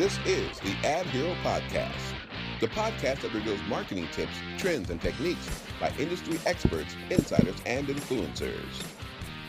This 0.00 0.18
is 0.24 0.58
the 0.60 0.74
Ad 0.88 1.04
Hero 1.08 1.34
Podcast, 1.44 2.14
the 2.58 2.68
podcast 2.68 3.20
that 3.20 3.34
reveals 3.34 3.60
marketing 3.68 4.08
tips, 4.12 4.32
trends, 4.56 4.88
and 4.88 4.98
techniques 4.98 5.62
by 5.78 5.92
industry 5.98 6.38
experts, 6.46 6.96
insiders, 7.10 7.56
and 7.66 7.86
influencers. 7.86 8.82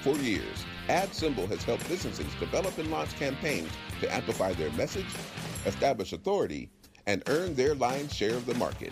For 0.02 0.14
years, 0.18 0.66
AdSemble 0.90 1.48
has 1.48 1.64
helped 1.64 1.88
businesses 1.88 2.26
develop 2.38 2.78
and 2.78 2.92
launch 2.92 3.16
campaigns 3.16 3.72
to 4.02 4.14
amplify 4.14 4.51
their 4.51 4.69
message, 4.72 5.06
establish 5.65 6.12
authority, 6.12 6.70
and 7.08 7.24
earn 7.28 7.56
their 7.56 7.74
lion's 7.74 8.13
share 8.13 8.36
of 8.36 8.46
the 8.46 8.56
market. 8.56 8.92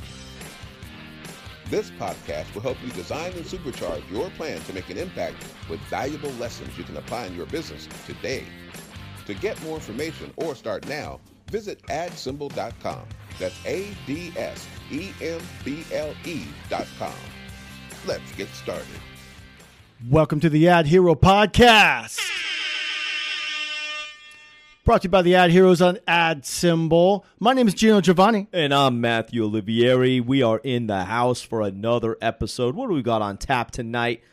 This 1.65 1.91
podcast 1.91 2.53
will 2.55 2.61
help 2.61 2.77
you 2.81 2.89
design 2.91 3.33
and 3.33 3.43
supercharge 3.43 4.09
your 4.09 4.29
plan 4.29 4.61
to 4.61 4.73
make 4.73 4.89
an 4.89 4.97
impact 4.97 5.35
with 5.69 5.81
valuable 5.89 6.31
lessons 6.39 6.77
you 6.77 6.85
can 6.85 6.95
apply 6.95 7.25
in 7.25 7.35
your 7.35 7.47
business 7.47 7.89
today. 8.05 8.45
To 9.25 9.33
get 9.33 9.61
more 9.61 9.75
information 9.75 10.33
or 10.37 10.55
start 10.55 10.87
now, 10.87 11.19
visit 11.49 11.81
adsemble.com. 11.89 13.01
That's 13.39 13.65
A 13.65 13.87
D 14.05 14.31
S 14.35 14.67
E 14.91 15.11
M 15.21 15.41
B 15.63 15.83
L 15.93 16.13
E.com. 16.25 17.13
Let's 18.05 18.31
get 18.33 18.49
started. 18.49 18.85
Welcome 20.09 20.39
to 20.41 20.49
the 20.49 20.67
Ad 20.69 20.87
Hero 20.87 21.15
Podcast. 21.15 22.19
Brought 24.85 25.01
to 25.03 25.05
you 25.05 25.11
by 25.11 25.21
the 25.21 25.35
Ad 25.35 25.51
Heroes 25.51 25.81
on 25.81 25.97
AdSemble. 26.07 27.23
My 27.39 27.53
name 27.53 27.67
is 27.67 27.75
Geno 27.75 28.01
Giovanni. 28.01 28.47
And 28.51 28.73
I'm 28.73 28.99
Matthew 29.01 29.47
Olivieri. 29.47 30.25
We 30.25 30.41
are 30.41 30.59
in 30.63 30.87
the 30.87 31.03
house 31.03 31.41
for 31.41 31.61
another 31.61 32.17
episode. 32.21 32.75
What 32.75 32.87
do 32.87 32.95
we 32.95 33.03
got 33.03 33.21
on 33.21 33.37
tap 33.37 33.69
tonight? 33.69 34.23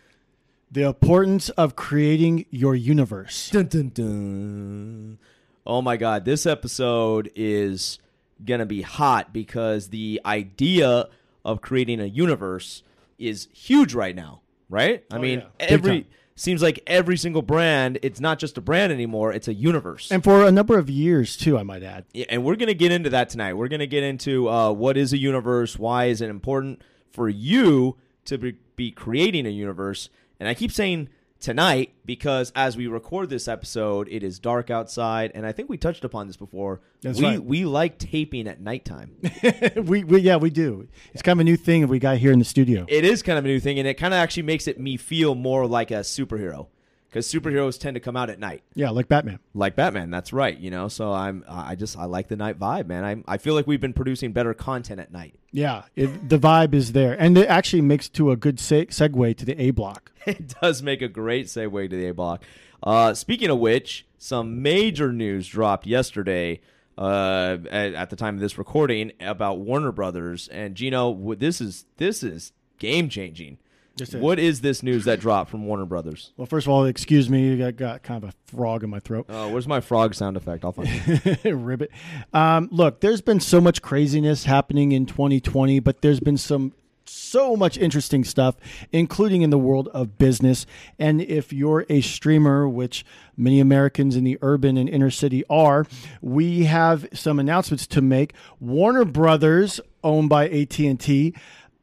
The 0.71 0.83
importance 0.83 1.51
of 1.51 1.77
creating 1.77 2.47
your 2.51 2.75
universe. 2.75 3.51
Dun, 3.51 3.67
dun, 3.67 3.89
dun. 3.91 5.19
Oh 5.67 5.83
my 5.83 5.97
God, 5.97 6.25
this 6.25 6.47
episode 6.47 7.31
is 7.35 7.99
going 8.45 8.61
to 8.61 8.67
be 8.67 8.83
hot 8.83 9.33
because 9.33 9.89
the 9.89 10.21
idea 10.25 11.09
of 11.45 11.61
creating 11.61 12.01
a 12.01 12.05
universe 12.07 12.83
is 13.19 13.49
huge 13.53 13.95
right 13.95 14.15
now, 14.15 14.43
right? 14.69 15.05
I 15.11 15.17
Oh, 15.17 15.19
mean, 15.21 15.41
yeah. 15.41 15.67
Every 15.69 16.07
seems 16.39 16.61
like 16.61 16.81
every 16.87 17.17
single 17.17 17.41
brand, 17.41 17.99
it's 18.03 18.21
not 18.21 18.39
just 18.39 18.59
a 18.59 18.61
brand 18.61 18.93
anymore, 18.93 19.33
it's 19.33 19.49
a 19.49 19.55
universe. 19.55 20.11
And 20.13 20.23
for 20.23 20.45
a 20.45 20.53
number 20.53 20.79
of 20.79 20.91
years, 20.91 21.35
too, 21.37 21.57
I 21.57 21.63
might 21.63 21.83
add. 21.83 22.05
Yeah, 22.13 22.27
and 22.29 22.45
we're 22.45 22.57
going 22.57 22.69
to 22.69 22.75
get 22.75 22.93
into 22.93 23.09
that 23.11 23.31
tonight. 23.31 23.55
We're 23.55 23.69
going 23.69 23.81
to 23.81 23.87
get 23.87 24.03
into 24.03 24.49
uh, 24.49 24.71
what 24.73 24.97
is 24.99 25.15
a 25.15 25.19
universe, 25.19 25.79
why 25.79 26.07
is 26.07 26.21
it 26.21 26.29
important 26.29 26.83
for 27.11 27.29
you 27.29 27.97
to 28.27 28.37
be, 28.37 28.57
be 28.77 28.91
creating 28.91 29.47
a 29.47 29.51
universe. 29.51 30.11
And 30.39 30.47
I 30.49 30.53
keep 30.55 30.71
saying 30.73 31.09
tonight 31.41 31.95
because 32.05 32.53
as 32.55 32.77
we 32.77 32.87
record 32.87 33.31
this 33.31 33.49
episode, 33.49 34.09
it 34.11 34.23
is 34.23 34.39
dark 34.39 34.71
outside, 34.71 35.33
and 35.35 35.47
I 35.47 35.53
think 35.53 35.69
we 35.69 35.77
touched 35.77 36.05
upon 36.05 36.27
this 36.27 36.37
before. 36.37 36.81
That's 37.03 37.19
we 37.19 37.25
right. 37.25 37.45
we 37.45 37.65
like 37.65 37.99
taping 37.99 38.49
at 38.49 38.61
nighttime. 38.61 39.17
we, 39.77 40.05
we 40.05 40.21
Yeah, 40.21 40.37
we 40.37 40.51
do. 40.51 40.89
It's 41.13 41.23
kind 41.23 41.39
of 41.39 41.41
a 41.41 41.45
new 41.45 41.57
thing 41.57 41.83
that 41.83 41.89
we 41.89 41.99
got 41.99 42.19
here 42.19 42.33
in 42.33 42.39
the 42.39 42.45
studio. 42.45 42.87
it 42.89 43.05
is 43.05 43.23
kind 43.23 43.39
of 43.39 43.45
a 43.45 43.49
new 43.49 43.61
thing, 43.61 43.79
and 43.79 43.87
it 43.87 43.95
kind 43.95 44.15
of 44.15 44.19
actually 44.19 44.45
makes 44.45 44.67
it 44.67 44.81
me 44.81 44.97
feel 44.97 45.35
more 45.35 45.67
like 45.67 45.91
a 45.91 46.01
superhero 46.01 46.69
because 47.17 47.33
superheroes 47.33 47.81
tend 47.81 47.95
to 47.95 48.01
come 48.01 48.15
out 48.15 48.29
at 48.29 48.39
night. 48.39 48.63
Yeah, 48.75 48.91
like 48.91 49.09
Batman. 49.09 49.39
like 49.55 49.75
Batman. 49.75 50.11
That's 50.11 50.35
right. 50.35 50.59
You 50.59 50.71
know, 50.71 50.89
so 50.89 51.15
I'm 51.15 51.45
I 51.49 51.75
just 51.75 51.97
I 51.97 52.05
like 52.05 52.29
the 52.29 52.37
night 52.37 52.59
vibe, 52.59 52.89
man. 52.89 53.05
I 53.05 53.35
I 53.35 53.39
feel 53.39 53.55
like 53.55 53.67
we've 53.67 53.81
been 53.81 53.95
producing 53.95 54.33
better 54.33 54.53
content 54.53 55.01
at 55.01 55.11
night. 55.11 55.35
Yeah, 55.51 55.85
it, 55.95 56.29
the 56.29 56.39
vibe 56.39 56.75
is 56.75 56.93
there. 56.93 57.19
And 57.19 57.39
it 57.39 57.47
actually 57.49 57.81
makes 57.81 58.11
to 58.11 58.33
a 58.33 58.37
good 58.37 58.61
se- 58.61 58.87
segue 58.89 59.35
to 59.39 59.45
the 59.47 59.59
A 59.59 59.71
block. 59.71 60.13
It 60.27 60.57
does 60.61 60.83
make 60.83 61.01
a 61.03 61.09
great 61.09 61.47
segue 61.47 61.89
to 61.89 61.97
the 61.97 62.09
A 62.09 62.13
block. 62.13 62.43
Uh, 62.83 63.15
speaking 63.15 63.49
of 63.49 63.59
which, 63.61 64.05
some 64.19 64.61
major 64.61 65.11
news 65.13 65.47
dropped 65.49 65.87
yesterday. 65.87 66.61
Uh, 66.99 67.59
at, 67.71 67.95
at 67.95 68.11
the 68.11 68.17
time 68.17 68.35
of 68.35 68.41
this 68.41 68.59
recording 68.59 69.13
about 69.21 69.61
Warner 69.61 69.93
Brothers 69.93 70.49
and 70.49 70.75
Geno, 70.75 71.35
this 71.35 71.61
is 71.61 71.87
this 71.97 72.23
is 72.23 72.53
game 72.79 73.09
changing. 73.09 73.59
This 73.97 74.11
is. 74.11 74.17
What 74.17 74.39
is 74.39 74.61
this 74.61 74.83
news 74.83 75.05
that 75.07 75.21
dropped 75.21 75.51
from 75.51 75.65
Warner 75.67 75.87
Brothers? 75.87 76.33
Well, 76.37 76.47
first 76.47 76.67
of 76.67 76.73
all, 76.73 76.85
excuse 76.85 77.31
me. 77.31 77.63
I 77.63 77.71
got 77.71 78.03
kind 78.03 78.23
of 78.23 78.31
a 78.31 78.55
frog 78.55 78.85
in 78.85 78.91
my 78.91 79.01
throat. 79.01 79.27
Uh, 79.29 79.49
where's 79.49 79.67
my 79.67 79.81
frog 79.81 80.15
sound 80.15 80.37
effect? 80.37 80.65
I'll 80.65 80.73
find 80.73 80.89
it. 80.91 81.45
Ribbit. 81.55 81.91
Um, 82.33 82.69
look, 82.71 83.01
there's 83.01 83.23
been 83.23 83.41
so 83.41 83.61
much 83.61 83.81
craziness 83.81 84.45
happening 84.45 84.93
in 84.93 85.07
2020, 85.07 85.81
but 85.81 86.03
there's 86.03 86.21
been 86.21 86.37
some 86.37 86.73
so 87.09 87.57
much 87.57 87.79
interesting 87.79 88.25
stuff, 88.25 88.57
including 88.93 89.43
in 89.43 89.51
the 89.51 89.59
world 89.59 89.89
of 89.89 90.19
business. 90.19 90.67
And 90.99 91.21
if 91.21 91.53
you're 91.53 91.87
a 91.89 92.01
streamer, 92.01 92.69
which 92.69 93.05
many 93.37 93.61
Americans 93.61 94.17
in 94.17 94.25
the 94.25 94.39
urban 94.43 94.77
and 94.77 94.89
inner 94.89 95.11
city 95.11 95.45
are, 95.49 95.87
we 96.21 96.65
have 96.65 97.07
some 97.13 97.39
announcements 97.39 97.87
to 97.89 98.03
make. 98.03 98.35
Warner 98.61 99.05
Brothers, 99.05 99.81
owned 100.03 100.29
by 100.29 100.49
AT&T, 100.49 101.35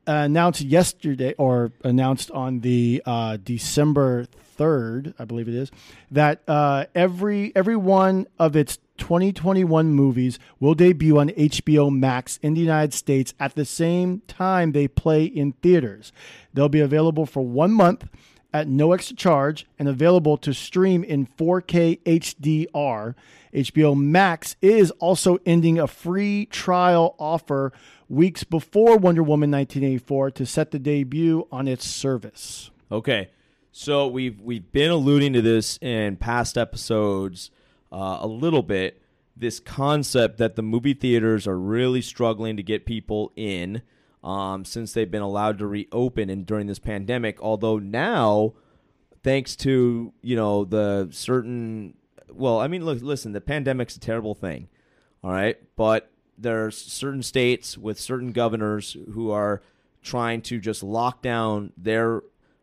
announced 0.06 0.62
yesterday 0.62 1.34
or 1.38 1.72
announced 1.84 2.32
on 2.32 2.60
the 2.60 3.02
uh, 3.06 3.38
December 3.44 4.28
3rd, 4.58 5.14
I 5.18 5.26
believe 5.26 5.48
it 5.48 5.56
is, 5.56 5.72
that 6.12 6.42
uh, 6.48 6.86
every 6.94 7.56
every 7.56 7.76
one 7.76 8.28
of 8.40 8.56
its 8.56 8.78
2021 8.98 9.94
movies 9.94 10.40
will 10.60 10.76
debut 10.76 11.18
on 11.18 11.30
HBO 11.30 11.92
Max 11.92 12.38
in 12.42 12.54
the 12.54 12.62
United 12.62 12.94
States 12.94 13.34
at 13.40 13.56
the 13.56 13.66
same 13.66 14.22
time 14.28 14.72
they 14.72 14.88
play 14.88 15.26
in 15.26 15.54
theaters. 15.54 16.12
They'll 16.54 16.70
be 16.70 16.80
available 16.80 17.26
for 17.26 17.44
1 17.46 17.72
month 17.72 18.08
at 18.54 18.68
no 18.68 18.94
extra 18.94 19.16
charge 19.16 19.66
and 19.80 19.90
available 19.90 20.38
to 20.38 20.54
stream 20.54 21.04
in 21.04 21.26
4K 21.26 22.00
HDR. 22.04 23.16
HBO 23.54 23.98
Max 23.98 24.56
is 24.62 24.92
also 24.92 25.38
ending 25.46 25.80
a 25.80 25.88
free 25.88 26.46
trial 26.48 27.16
offer 27.20 27.72
weeks 28.10 28.44
before 28.44 28.98
Wonder 28.98 29.24
Woman 29.24 29.52
1984 29.52 30.32
to 30.32 30.46
set 30.46 30.72
the 30.72 30.80
debut 30.80 31.48
on 31.52 31.68
its 31.68 31.88
service. 31.88 32.72
Okay, 32.92 33.30
so 33.72 34.08
we've 34.08 34.40
we've 34.42 34.72
been 34.72 34.92
alluding 34.92 35.34
to 35.34 35.42
this 35.42 35.78
in 35.82 36.18
past 36.18 36.58
episodes 36.58 37.52
uh, 37.92 38.20
a 38.22 38.28
little 38.28 38.64
bit. 38.64 39.02
This 39.36 39.60
concept 39.60 40.38
that 40.38 40.56
the 40.56 40.62
movie 40.62 40.94
theaters 40.94 41.48
are 41.48 41.58
really 41.58 42.02
struggling 42.02 42.56
to 42.58 42.64
get 42.64 42.86
people 42.86 43.32
in 43.36 43.82
um, 44.24 44.64
since 44.64 44.94
they've 44.94 45.10
been 45.10 45.22
allowed 45.22 45.58
to 45.60 45.68
reopen 45.68 46.30
and 46.30 46.46
during 46.46 46.68
this 46.68 46.80
pandemic. 46.80 47.42
Although 47.42 47.80
now, 47.80 48.54
thanks 49.24 49.56
to 49.58 50.14
you 50.22 50.36
know 50.36 50.66
the 50.66 51.10
certain, 51.12 51.96
well, 52.36 52.60
I 52.60 52.68
mean, 52.68 52.86
look, 52.86 53.02
listen, 53.02 53.32
the 53.32 53.42
pandemic's 53.42 53.96
a 53.96 54.00
terrible 54.00 54.36
thing, 54.36 54.68
all 55.24 55.32
right, 55.32 55.58
but 55.76 56.12
there 56.38 56.66
are 56.66 56.72
certain 56.72 57.24
states 57.24 57.78
with 57.78 58.00
certain 58.00 58.32
governors 58.32 58.98
who 59.14 59.32
are 59.32 59.62
trying 60.02 60.42
to 60.42 60.60
just 60.60 60.84
lock 60.84 61.22
down 61.22 61.72
their 61.78 62.22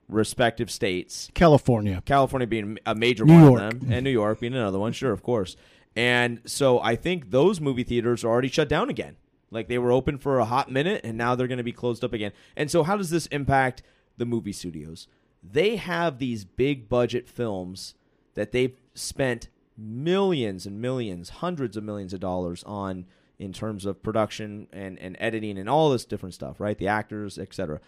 respective 0.08 0.70
states. 0.70 1.30
California. 1.34 2.02
California 2.04 2.46
being 2.46 2.78
a 2.84 2.94
major 2.94 3.24
New 3.24 3.34
one 3.34 3.42
York. 3.42 3.60
of 3.60 3.80
them, 3.80 3.92
and 3.92 4.04
New 4.04 4.10
York 4.10 4.40
being 4.40 4.54
another 4.54 4.78
one, 4.78 4.92
sure, 4.92 5.12
of 5.12 5.22
course. 5.22 5.56
And 5.96 6.40
so 6.44 6.80
I 6.80 6.96
think 6.96 7.30
those 7.30 7.60
movie 7.60 7.84
theaters 7.84 8.24
are 8.24 8.28
already 8.28 8.48
shut 8.48 8.68
down 8.68 8.90
again. 8.90 9.16
Like 9.50 9.68
they 9.68 9.78
were 9.78 9.92
open 9.92 10.18
for 10.18 10.38
a 10.38 10.44
hot 10.44 10.70
minute, 10.70 11.00
and 11.04 11.18
now 11.18 11.34
they're 11.34 11.48
going 11.48 11.58
to 11.58 11.64
be 11.64 11.72
closed 11.72 12.04
up 12.04 12.12
again. 12.12 12.32
And 12.56 12.70
so, 12.70 12.82
how 12.84 12.96
does 12.96 13.10
this 13.10 13.26
impact 13.26 13.82
the 14.16 14.26
movie 14.26 14.52
studios? 14.52 15.08
They 15.42 15.76
have 15.76 16.18
these 16.18 16.44
big 16.44 16.88
budget 16.88 17.28
films 17.28 17.94
that 18.34 18.52
they've 18.52 18.76
spent 18.94 19.48
millions 19.80 20.66
and 20.66 20.80
millions, 20.80 21.30
hundreds 21.30 21.76
of 21.76 21.84
millions 21.84 22.12
of 22.12 22.20
dollars 22.20 22.62
on 22.64 23.06
in 23.38 23.52
terms 23.52 23.86
of 23.86 24.02
production 24.02 24.66
and, 24.72 24.98
and 24.98 25.16
editing 25.18 25.56
and 25.58 25.68
all 25.68 25.90
this 25.90 26.04
different 26.04 26.34
stuff, 26.34 26.60
right? 26.60 26.76
The 26.76 26.88
actors, 26.88 27.38
etc. 27.38 27.80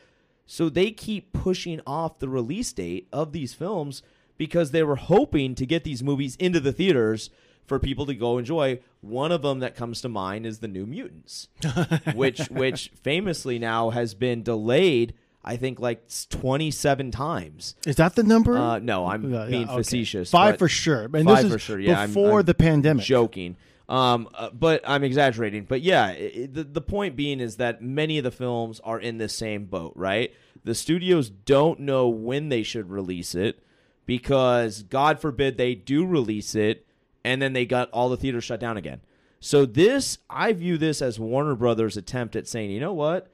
So 0.47 0.69
they 0.69 0.91
keep 0.91 1.33
pushing 1.33 1.81
off 1.87 2.19
the 2.19 2.29
release 2.29 2.73
date 2.73 3.09
of 3.13 3.33
these 3.33 3.53
films 3.55 4.03
because 4.39 4.71
they 4.71 4.83
were 4.83 4.97
hoping 4.97 5.55
to 5.55 5.67
get 5.67 5.85
these 5.85 6.03
movies 6.03 6.37
into 6.37 6.59
the 6.59 6.73
theaters 6.73 7.31
for 7.67 7.79
people 7.79 8.07
to 8.07 8.15
go 8.15 8.39
enjoy. 8.39 8.81
One 9.01 9.31
of 9.31 9.43
them 9.43 9.61
that 9.61 9.77
comes 9.77 10.01
to 10.01 10.09
mind 10.09 10.47
is 10.47 10.59
the 10.59 10.69
New 10.69 10.87
Mutants, 10.87 11.49
which 12.15 12.49
which 12.51 12.91
famously 13.03 13.59
now 13.59 13.91
has 13.91 14.15
been 14.15 14.43
delayed. 14.43 15.15
I 15.45 15.57
think 15.57 15.81
like 15.81 16.05
twenty 16.31 16.71
seven 16.71 17.11
times. 17.11 17.75
Is 17.87 17.97
that 17.97 18.15
the 18.15 18.23
number? 18.23 18.57
Uh, 18.57 18.79
no, 18.79 19.07
I'm 19.07 19.33
yeah, 19.33 19.47
being 19.47 19.69
okay. 19.69 19.77
facetious. 19.77 20.31
Five 20.31 20.59
for 20.59 20.69
sure. 20.69 21.05
And 21.05 21.25
Five 21.25 21.37
this 21.39 21.45
is 21.47 21.53
for 21.53 21.59
sure. 21.59 21.81
Yeah, 21.81 22.01
I'm- 22.01 22.09
before 22.11 22.41
I'm 22.41 22.47
the 22.47 22.55
pandemic. 22.55 23.05
Joking. 23.05 23.57
Um, 23.89 24.29
uh, 24.35 24.51
but 24.51 24.83
I'm 24.87 25.03
exaggerating. 25.05 25.65
But 25.65 25.83
yeah, 25.83 26.05
i 26.05 26.11
i- 26.43 26.49
the 26.51 26.65
the 26.65 26.81
point 26.81 27.17
being 27.17 27.41
is 27.41 27.57
that 27.57 27.83
many 27.83 28.19
of 28.19 28.25
the 28.25 28.31
films 28.31 28.81
are 28.85 29.01
in 29.01 29.19
the 29.19 29.29
same 29.29 29.65
boat, 29.65 29.93
right? 29.97 30.33
The 30.65 30.75
studios 30.75 31.29
don't 31.29 31.81
know 31.81 32.09
when 32.09 32.49
they 32.49 32.63
should 32.63 32.89
release 32.89 33.35
it 33.35 33.59
because 34.07 34.85
God 34.85 35.19
forbid 35.21 35.57
they 35.57 35.75
do 35.75 36.07
release 36.07 36.55
it 36.55 36.87
and 37.25 37.43
then 37.43 37.53
they 37.53 37.67
got 37.67 37.91
all 37.91 38.09
the 38.09 38.17
theaters 38.17 38.45
shut 38.45 38.61
down 38.61 38.77
again. 38.77 39.01
So 39.41 39.67
this 39.67 40.19
I 40.31 40.53
view 40.53 40.79
this 40.79 41.03
as 41.03 41.19
Warner 41.19 41.57
Brothers 41.57 41.97
attempt 41.97 42.37
at 42.37 42.47
saying, 42.47 42.71
"You 42.71 42.79
know 42.81 42.93
what? 42.95 43.29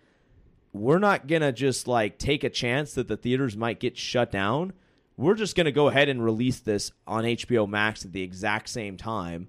We're 0.72 0.98
not 0.98 1.26
going 1.26 1.42
to 1.42 1.52
just 1.52 1.88
like 1.88 2.18
take 2.18 2.44
a 2.44 2.50
chance 2.50 2.94
that 2.94 3.08
the 3.08 3.16
theaters 3.16 3.56
might 3.56 3.80
get 3.80 3.96
shut 3.96 4.30
down. 4.30 4.72
We're 5.16 5.34
just 5.34 5.56
going 5.56 5.64
to 5.66 5.72
go 5.72 5.88
ahead 5.88 6.08
and 6.08 6.24
release 6.24 6.60
this 6.60 6.92
on 7.06 7.24
HBO 7.24 7.68
Max 7.68 8.04
at 8.04 8.12
the 8.12 8.22
exact 8.22 8.68
same 8.68 8.96
time 8.96 9.48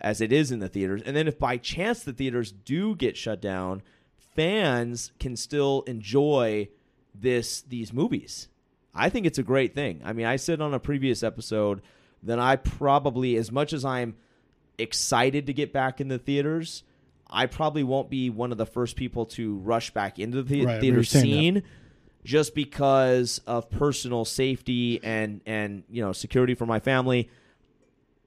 as 0.00 0.20
it 0.20 0.32
is 0.32 0.50
in 0.50 0.58
the 0.58 0.68
theaters. 0.68 1.02
And 1.04 1.16
then 1.16 1.28
if 1.28 1.38
by 1.38 1.56
chance 1.56 2.02
the 2.02 2.12
theaters 2.12 2.52
do 2.52 2.94
get 2.96 3.16
shut 3.16 3.40
down, 3.40 3.82
fans 4.34 5.12
can 5.18 5.36
still 5.36 5.82
enjoy 5.86 6.68
this 7.14 7.62
these 7.62 7.92
movies. 7.92 8.48
I 8.94 9.08
think 9.08 9.26
it's 9.26 9.38
a 9.38 9.44
great 9.44 9.74
thing. 9.74 10.00
I 10.04 10.12
mean, 10.12 10.26
I 10.26 10.36
said 10.36 10.60
on 10.60 10.74
a 10.74 10.80
previous 10.80 11.22
episode 11.22 11.82
that 12.22 12.38
I 12.38 12.56
probably 12.56 13.36
as 13.36 13.52
much 13.52 13.72
as 13.72 13.84
I'm 13.84 14.16
excited 14.78 15.46
to 15.46 15.52
get 15.52 15.72
back 15.72 16.00
in 16.00 16.08
the 16.08 16.18
theaters, 16.18 16.82
I 17.34 17.46
probably 17.46 17.82
won't 17.82 18.08
be 18.08 18.30
one 18.30 18.52
of 18.52 18.58
the 18.58 18.66
first 18.66 18.96
people 18.96 19.26
to 19.26 19.56
rush 19.56 19.90
back 19.90 20.18
into 20.18 20.42
the 20.42 20.64
Right, 20.64 20.80
theater 20.80 20.98
remember 20.98 21.00
you 21.00 21.04
saying 21.04 21.24
scene 21.24 21.62
just 22.24 22.54
because 22.54 23.40
of 23.46 23.68
personal 23.70 24.24
safety 24.24 25.00
and 25.02 25.40
and 25.44 25.84
you 25.90 26.02
know 26.02 26.12
security 26.12 26.54
for 26.54 26.66
my 26.66 26.80
family. 26.80 27.28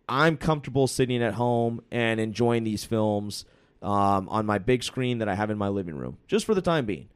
I'm 0.09 0.37
comfortable 0.37 0.87
sitting 0.87 1.21
at 1.21 1.33
home 1.33 1.81
and 1.91 2.19
enjoying 2.19 2.63
these 2.63 2.85
films 2.85 3.43
um, 3.81 4.29
on 4.29 4.45
my 4.45 4.57
big 4.57 4.83
screen 4.83 5.17
that 5.17 5.27
I 5.27 5.35
have 5.35 5.49
in 5.49 5.57
my 5.57 5.67
living 5.67 5.95
room, 5.95 6.17
just 6.27 6.45
for 6.45 6.53
the 6.55 6.61
time 6.61 6.85
being. 6.85 7.09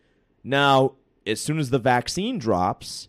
Now, 0.44 0.94
as 1.26 1.42
soon 1.42 1.60
as 1.60 1.70
the 1.70 1.80
vaccine 1.80 2.38
drops 2.38 3.08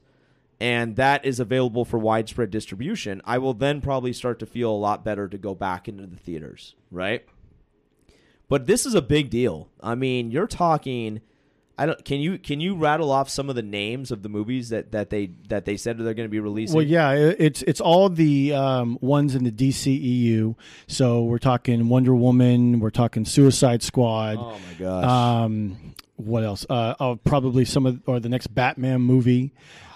and 0.60 0.94
that 0.96 1.24
is 1.24 1.40
available 1.40 1.84
for 1.84 1.98
widespread 1.98 2.50
distribution, 2.50 3.20
I 3.24 3.38
will 3.38 3.54
then 3.54 3.80
probably 3.80 4.12
start 4.12 4.38
to 4.38 4.46
feel 4.46 4.70
a 4.70 4.76
lot 4.76 5.04
better 5.04 5.26
to 5.26 5.36
go 5.36 5.54
back 5.56 5.88
into 5.88 6.06
the 6.06 6.16
theaters, 6.16 6.76
right? 6.92 7.24
But 8.52 8.66
this 8.66 8.84
is 8.84 8.94
a 8.94 9.00
big 9.00 9.30
deal. 9.30 9.70
I 9.82 9.94
mean, 9.94 10.30
you're 10.30 10.46
talking. 10.46 11.22
I 11.78 11.86
don't. 11.86 12.04
Can 12.04 12.20
you 12.20 12.36
can 12.36 12.60
you 12.60 12.74
rattle 12.74 13.10
off 13.10 13.30
some 13.30 13.48
of 13.48 13.56
the 13.56 13.62
names 13.62 14.10
of 14.10 14.22
the 14.22 14.28
movies 14.28 14.68
that, 14.68 14.92
that 14.92 15.08
they 15.08 15.30
that 15.48 15.64
they 15.64 15.78
said 15.78 15.96
they're 15.96 16.12
going 16.12 16.28
to 16.28 16.30
be 16.30 16.38
releasing? 16.38 16.76
Well, 16.76 16.84
yeah, 16.84 17.12
it's 17.12 17.62
it's 17.62 17.80
all 17.80 18.10
the 18.10 18.52
um, 18.52 18.98
ones 19.00 19.34
in 19.34 19.44
the 19.44 19.50
DCEU. 19.50 20.54
So 20.86 21.22
we're 21.22 21.38
talking 21.38 21.88
Wonder 21.88 22.14
Woman, 22.14 22.78
we're 22.80 22.90
talking 22.90 23.24
Suicide 23.24 23.82
Squad. 23.82 24.36
Oh 24.38 24.58
my 24.68 24.74
gosh. 24.78 25.04
Um, 25.06 25.94
what 26.16 26.44
else? 26.44 26.66
Uh, 26.68 26.94
oh, 27.00 27.16
probably 27.16 27.64
some 27.64 27.86
of 27.86 28.02
or 28.04 28.20
the 28.20 28.28
next 28.28 28.48
Batman 28.48 29.00
movie. 29.00 29.54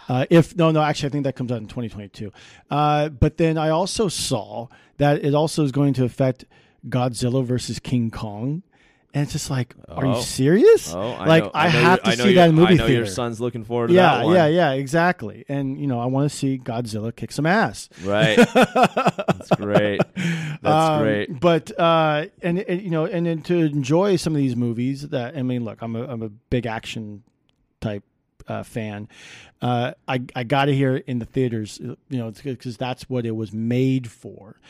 Uh, 0.09 0.25
if 0.31 0.57
no, 0.57 0.71
no, 0.71 0.81
actually, 0.81 1.09
I 1.09 1.11
think 1.11 1.25
that 1.25 1.37
comes 1.37 1.53
out 1.53 1.59
in 1.59 1.67
2022. 1.67 2.33
Uh, 2.71 3.11
but 3.11 3.37
then 3.37 3.59
I 3.59 3.69
also 3.69 4.09
saw 4.09 4.69
that 4.97 5.23
it 5.23 5.35
also 5.35 5.63
is 5.63 5.73
going 5.73 5.93
to 5.93 6.05
affect 6.05 6.47
Godzilla 6.89 7.45
versus 7.45 7.79
King 7.79 8.11
Kong, 8.11 8.63
and 9.15 9.23
it's 9.23 9.33
just 9.33 9.49
like, 9.51 9.75
are 9.89 10.05
Oh. 10.05 10.17
you 10.19 10.23
serious? 10.23 10.95
oh, 10.95 11.01
I 11.01 11.27
like 11.27 11.45
know, 11.45 11.51
I, 11.55 11.65
know 11.65 11.71
have 11.71 12.03
to 12.03 12.11
I 12.11 12.15
see 12.17 12.35
that 12.35 12.51
in 12.51 12.55
movie 12.55 12.75
I 12.75 12.77
know 12.77 12.87
theater. 12.87 13.05
your 13.05 13.07
son's 13.07 13.41
looking 13.41 13.65
forward 13.65 13.89
to 13.89 13.95
yeah, 13.95 14.19
that 14.19 14.25
one. 14.27 14.35
yeah, 14.35 14.47
yeah, 14.47 14.73
exactly. 14.73 15.45
And 15.49 15.81
you 15.81 15.87
know, 15.87 15.99
I 16.01 16.07
want 16.07 16.31
to 16.31 16.37
see 16.37 16.59
Godzilla 16.59 17.15
kick 17.17 17.33
some 17.33 17.47
ass. 17.47 17.89
Right. 18.05 18.37
That's 18.37 19.51
great. 19.57 20.01
That's 20.15 20.65
Um, 20.67 21.03
great. 21.03 21.41
But 21.41 21.79
uh, 21.79 22.27
and, 22.43 22.59
and 22.59 22.83
you 22.83 22.91
know, 22.91 23.07
and 23.07 23.27
then 23.27 23.43
to 23.43 23.57
enjoy 23.57 24.17
some 24.17 24.35
of 24.35 24.39
these 24.39 24.55
movies 24.57 25.09
that 25.09 25.37
I 25.37 25.43
mean, 25.43 25.65
look, 25.65 25.81
I'm 25.83 25.97
a 25.97 26.05
I'm 26.07 26.23
a 26.23 26.29
big 26.29 26.67
action 26.67 27.23
type 27.81 28.05
uh, 28.49 28.63
fan. 28.65 29.09
Uh, 29.63 29.93
I 30.07 30.21
I 30.35 30.45
got 30.45 30.67
to 30.67 30.75
hear 30.75 30.97
it 30.97 31.05
in 31.07 31.19
the 31.21 31.25
theaters, 31.25 31.79
you 31.81 31.97
know, 32.11 32.31
because 32.31 32.77
that's 32.77 33.09
what 33.09 33.25
it 33.25 33.31
was 33.35 33.51
made 33.53 34.11
for, 34.11 34.61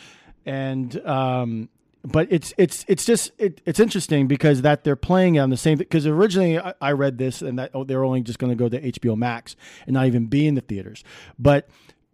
and 0.44 0.96
um. 1.04 1.68
But 2.06 2.28
it's 2.30 2.54
it's 2.56 2.84
it's 2.88 3.04
just 3.04 3.32
it, 3.38 3.60
it's 3.66 3.80
interesting 3.80 4.26
because 4.28 4.62
that 4.62 4.84
they're 4.84 4.94
playing 4.96 5.38
on 5.38 5.50
the 5.50 5.56
same 5.56 5.76
because 5.78 6.06
originally 6.06 6.58
I, 6.58 6.72
I 6.80 6.92
read 6.92 7.18
this 7.18 7.42
and 7.42 7.58
that 7.58 7.72
oh, 7.74 7.82
they're 7.84 8.04
only 8.04 8.20
just 8.22 8.38
going 8.38 8.50
to 8.50 8.56
go 8.56 8.68
to 8.68 8.80
HBO 8.92 9.16
Max 9.16 9.56
and 9.86 9.94
not 9.94 10.06
even 10.06 10.26
be 10.26 10.46
in 10.46 10.54
the 10.54 10.60
theaters, 10.60 11.02
but 11.38 11.68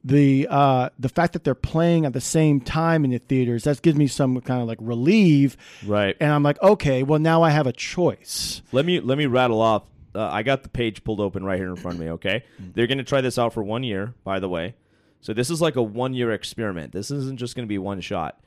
the 0.05 0.49
uh, 0.51 0.89
the 0.99 1.09
fact 1.09 1.35
that 1.35 1.45
they're 1.45 1.55
playing 1.55 2.07
at 2.07 2.13
the 2.13 2.21
same 2.21 2.61
time 2.61 3.05
in 3.05 3.11
the 3.11 3.19
theaters 3.19 3.65
that 3.65 3.83
gives 3.83 3.97
me 3.99 4.07
some 4.07 4.41
kind 4.41 4.61
of 4.63 4.67
like 4.67 4.79
relief, 4.81 5.57
Right. 5.87 6.17
and 6.19 6.33
I'm 6.33 6.43
like, 6.43 6.61
okay, 6.63 7.03
well 7.03 7.21
now 7.21 7.43
I 7.43 7.51
have 7.51 7.67
a 7.67 7.73
choice. 7.73 8.63
Let 8.73 8.85
me 8.87 8.99
let 9.01 9.19
me 9.19 9.27
rattle 9.27 9.61
off. 9.61 9.85
Uh, 10.15 10.25
I 10.29 10.43
got 10.43 10.63
the 10.63 10.69
page 10.69 11.05
pulled 11.05 11.21
open 11.21 11.45
right 11.45 11.59
here 11.59 11.69
in 11.71 11.77
front 11.77 11.97
of 11.99 12.01
me. 12.05 12.11
Okay, 12.13 12.45
they're 12.59 12.87
going 12.87 12.99
to 12.99 13.05
try 13.05 13.21
this 13.21 13.39
out 13.39 13.53
for 13.53 13.63
one 13.63 13.83
year. 13.83 14.15
By 14.25 14.41
the 14.41 14.49
way, 14.49 14.75
so 15.21 15.33
this 15.33 15.51
is 15.51 15.61
like 15.61 15.77
a 15.77 15.83
one 15.83 16.15
year 16.15 16.33
experiment. 16.33 16.93
This 16.93 17.11
isn't 17.11 17.39
just 17.39 17.55
going 17.55 17.67
to 17.67 17.69
be 17.69 17.79
one 17.79 18.01
shot. 18.01 18.39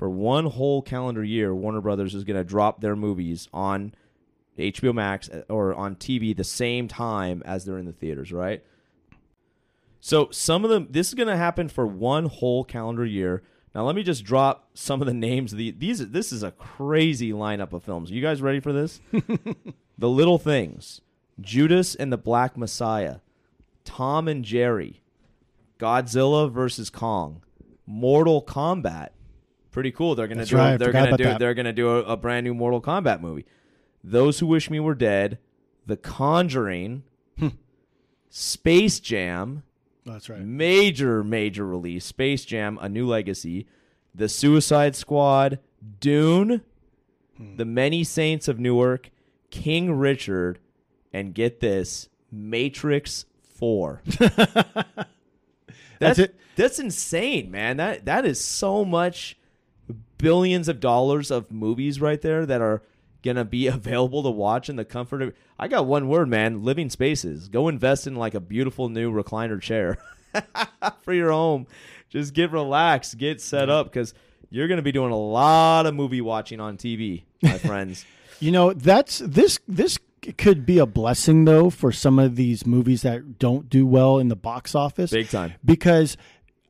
For 0.00 0.08
one 0.08 0.46
whole 0.46 0.80
calendar 0.80 1.22
year, 1.22 1.54
Warner 1.54 1.82
Brothers 1.82 2.14
is 2.14 2.24
going 2.24 2.38
to 2.38 2.42
drop 2.42 2.80
their 2.80 2.96
movies 2.96 3.50
on 3.52 3.92
HBO 4.58 4.94
Max 4.94 5.28
uh, 5.28 5.42
or 5.50 5.74
on 5.74 5.94
TV 5.94 6.34
the 6.34 6.42
same 6.42 6.88
time 6.88 7.42
as 7.44 7.66
they're 7.66 7.76
in 7.76 7.84
the 7.84 7.92
theaters. 7.92 8.32
Right. 8.32 8.64
So 10.00 10.30
some 10.30 10.64
of 10.64 10.70
them, 10.70 10.88
this 10.88 11.08
is 11.08 11.14
going 11.14 11.28
to 11.28 11.36
happen 11.36 11.68
for 11.68 11.86
one 11.86 12.24
whole 12.24 12.64
calendar 12.64 13.04
year. 13.04 13.42
Now 13.74 13.84
let 13.84 13.94
me 13.94 14.02
just 14.02 14.24
drop 14.24 14.70
some 14.72 15.02
of 15.02 15.06
the 15.06 15.12
names 15.12 15.52
of 15.52 15.58
the 15.58 15.70
these. 15.72 16.08
This 16.08 16.32
is 16.32 16.42
a 16.42 16.52
crazy 16.52 17.32
lineup 17.32 17.74
of 17.74 17.84
films. 17.84 18.10
You 18.10 18.22
guys 18.22 18.40
ready 18.40 18.60
for 18.60 18.72
this? 18.72 19.02
The 19.98 20.08
Little 20.08 20.38
Things, 20.38 21.02
Judas 21.42 21.94
and 21.94 22.10
the 22.10 22.16
Black 22.16 22.56
Messiah, 22.56 23.16
Tom 23.84 24.28
and 24.28 24.46
Jerry, 24.46 25.02
Godzilla 25.78 26.50
versus 26.50 26.88
Kong, 26.88 27.42
Mortal 27.84 28.42
Kombat. 28.42 29.10
Pretty 29.70 29.92
cool. 29.92 30.14
They're 30.14 30.26
gonna 30.26 30.40
That's 30.40 30.50
do. 30.50 30.56
right, 30.56 30.76
they're 30.76 30.88
forgot 30.88 30.98
gonna 30.98 31.08
about 31.08 31.18
do. 31.18 31.24
that. 31.24 31.38
They're 31.38 31.54
gonna 31.54 31.72
do 31.72 31.88
a, 31.90 32.02
a 32.02 32.16
brand 32.16 32.44
new 32.44 32.54
Mortal 32.54 32.80
Kombat 32.80 33.20
movie. 33.20 33.46
Those 34.02 34.38
Who 34.40 34.46
Wish 34.46 34.70
Me 34.70 34.80
Were 34.80 34.94
Dead, 34.94 35.38
The 35.86 35.96
Conjuring, 35.96 37.04
hmm. 37.38 37.48
Space 38.28 38.98
Jam, 38.98 39.62
oh, 40.06 40.12
That's 40.12 40.28
right. 40.28 40.40
major 40.40 41.22
major 41.22 41.66
release, 41.66 42.04
Space 42.04 42.44
Jam: 42.44 42.78
A 42.80 42.88
New 42.88 43.06
Legacy, 43.06 43.66
The 44.14 44.28
Suicide 44.28 44.96
Squad, 44.96 45.60
Dune, 46.00 46.62
hmm. 47.36 47.56
The 47.56 47.64
Many 47.64 48.02
Saints 48.02 48.48
of 48.48 48.58
Newark, 48.58 49.10
King 49.50 49.92
Richard, 49.92 50.58
and 51.12 51.34
get 51.34 51.60
this, 51.60 52.08
Matrix 52.32 53.26
Four. 53.54 54.02
That's 56.00 56.18
it. 56.18 56.34
That's 56.56 56.78
insane, 56.78 57.50
man. 57.50 57.76
That 57.76 58.06
that 58.06 58.24
is 58.24 58.40
so 58.40 58.84
much 58.84 59.36
billions 60.20 60.68
of 60.68 60.80
dollars 60.80 61.30
of 61.30 61.50
movies 61.50 62.00
right 62.00 62.20
there 62.20 62.46
that 62.46 62.60
are 62.60 62.82
gonna 63.22 63.44
be 63.44 63.66
available 63.68 64.22
to 64.22 64.30
watch 64.30 64.68
in 64.68 64.76
the 64.76 64.84
comfort 64.84 65.22
of. 65.22 65.34
I 65.58 65.68
got 65.68 65.86
one 65.86 66.08
word, 66.08 66.28
man. 66.28 66.62
Living 66.62 66.90
spaces. 66.90 67.48
Go 67.48 67.68
invest 67.68 68.06
in 68.06 68.16
like 68.16 68.34
a 68.34 68.40
beautiful 68.40 68.88
new 68.88 69.12
recliner 69.12 69.60
chair 69.60 69.98
for 71.02 71.12
your 71.12 71.30
home. 71.30 71.66
Just 72.08 72.34
get 72.34 72.50
relaxed, 72.50 73.18
get 73.18 73.40
set 73.40 73.68
up 73.68 73.86
because 73.86 74.14
you're 74.50 74.68
gonna 74.68 74.82
be 74.82 74.92
doing 74.92 75.12
a 75.12 75.18
lot 75.18 75.86
of 75.86 75.94
movie 75.94 76.20
watching 76.20 76.60
on 76.60 76.76
TV, 76.76 77.22
my 77.42 77.58
friends. 77.58 78.04
You 78.40 78.52
know, 78.52 78.72
that's 78.72 79.18
this 79.18 79.58
this 79.68 79.98
could 80.36 80.66
be 80.66 80.78
a 80.78 80.86
blessing 80.86 81.44
though 81.44 81.70
for 81.70 81.92
some 81.92 82.18
of 82.18 82.36
these 82.36 82.66
movies 82.66 83.02
that 83.02 83.38
don't 83.38 83.68
do 83.70 83.86
well 83.86 84.18
in 84.18 84.28
the 84.28 84.36
box 84.36 84.74
office. 84.74 85.10
Big 85.10 85.28
time. 85.28 85.54
Because 85.64 86.16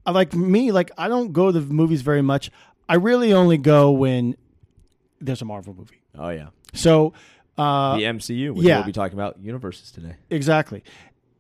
uh, 0.07 0.13
like 0.13 0.35
me, 0.35 0.73
like 0.73 0.91
I 0.99 1.09
don't 1.09 1.33
go 1.33 1.51
to 1.51 1.61
the 1.61 1.73
movies 1.73 2.03
very 2.03 2.23
much. 2.23 2.51
I 2.91 2.97
really 2.97 3.33
only 3.33 3.57
go 3.57 3.93
when 3.93 4.37
there's 5.21 5.41
a 5.41 5.45
Marvel 5.45 5.75
movie. 5.75 6.03
Oh 6.19 6.31
yeah, 6.31 6.49
So 6.75 7.13
uh 7.57 7.97
the 7.97 8.03
MCU. 8.03 8.53
Which 8.53 8.67
yeah. 8.67 8.79
we'll 8.79 8.87
be 8.87 8.93
talking 8.93 9.17
about 9.17 9.39
universes 9.41 9.93
today. 9.93 10.17
exactly. 10.29 10.83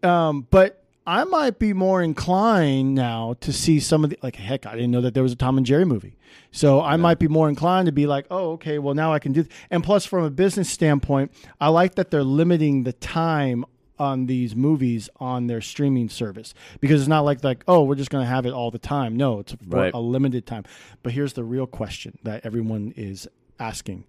Um 0.04 0.47
but 0.50 0.85
I 1.07 1.25
might 1.25 1.59
be 1.59 1.73
more 1.73 2.02
inclined 2.02 2.95
now 2.95 3.35
to 3.40 3.52
see 3.52 3.80
some 3.80 4.04
of 4.04 4.11
the 4.11 4.19
like 4.23 4.37
heck, 4.37 4.64
I 4.64 4.75
didn't 4.75 4.92
know 4.92 5.00
that 5.00 5.14
there 5.14 5.25
was 5.25 5.33
a 5.33 5.37
Tom 5.37 5.57
and 5.57 5.66
Jerry 5.66 5.85
movie. 5.85 6.16
So 6.52 6.80
I 6.83 6.97
might 6.97 7.19
be 7.19 7.26
more 7.26 7.49
inclined 7.49 7.87
to 7.87 7.92
be 7.92 8.07
like, 8.07 8.26
oh, 8.30 8.52
okay, 8.52 8.78
well 8.78 8.95
now 8.95 9.12
I 9.12 9.19
can 9.19 9.33
do. 9.33 9.45
And 9.71 9.83
plus, 9.83 10.04
from 10.07 10.23
a 10.23 10.30
business 10.30 10.71
standpoint, 10.71 11.33
I 11.61 11.69
like 11.69 11.97
that 11.97 12.12
they're 12.12 12.23
limiting 12.23 12.85
the 12.85 12.92
time 12.92 13.64
on 14.00 14.26
these 14.26 14.57
movies 14.57 15.09
on 15.21 15.47
their 15.47 15.61
streaming 15.61 16.09
service 16.09 16.54
because 16.80 17.00
it's 17.02 17.09
not 17.09 17.21
like 17.25 17.45
like 17.45 17.62
oh 17.69 17.85
we're 17.85 17.95
just 17.95 18.11
going 18.11 18.25
to 18.25 18.28
have 18.28 18.47
it 18.47 18.52
all 18.52 18.71
the 18.73 18.78
time. 18.78 19.16
No, 19.16 19.38
it's 19.38 19.52
for 19.52 19.59
Right. 19.76 19.95
a 19.95 20.00
limited 20.00 20.47
time. 20.47 20.64
But 21.04 21.12
here's 21.12 21.35
the 21.35 21.45
real 21.45 21.66
question 21.69 22.19
that 22.25 22.45
everyone 22.45 22.92
is 22.97 23.28
asking: 23.61 24.04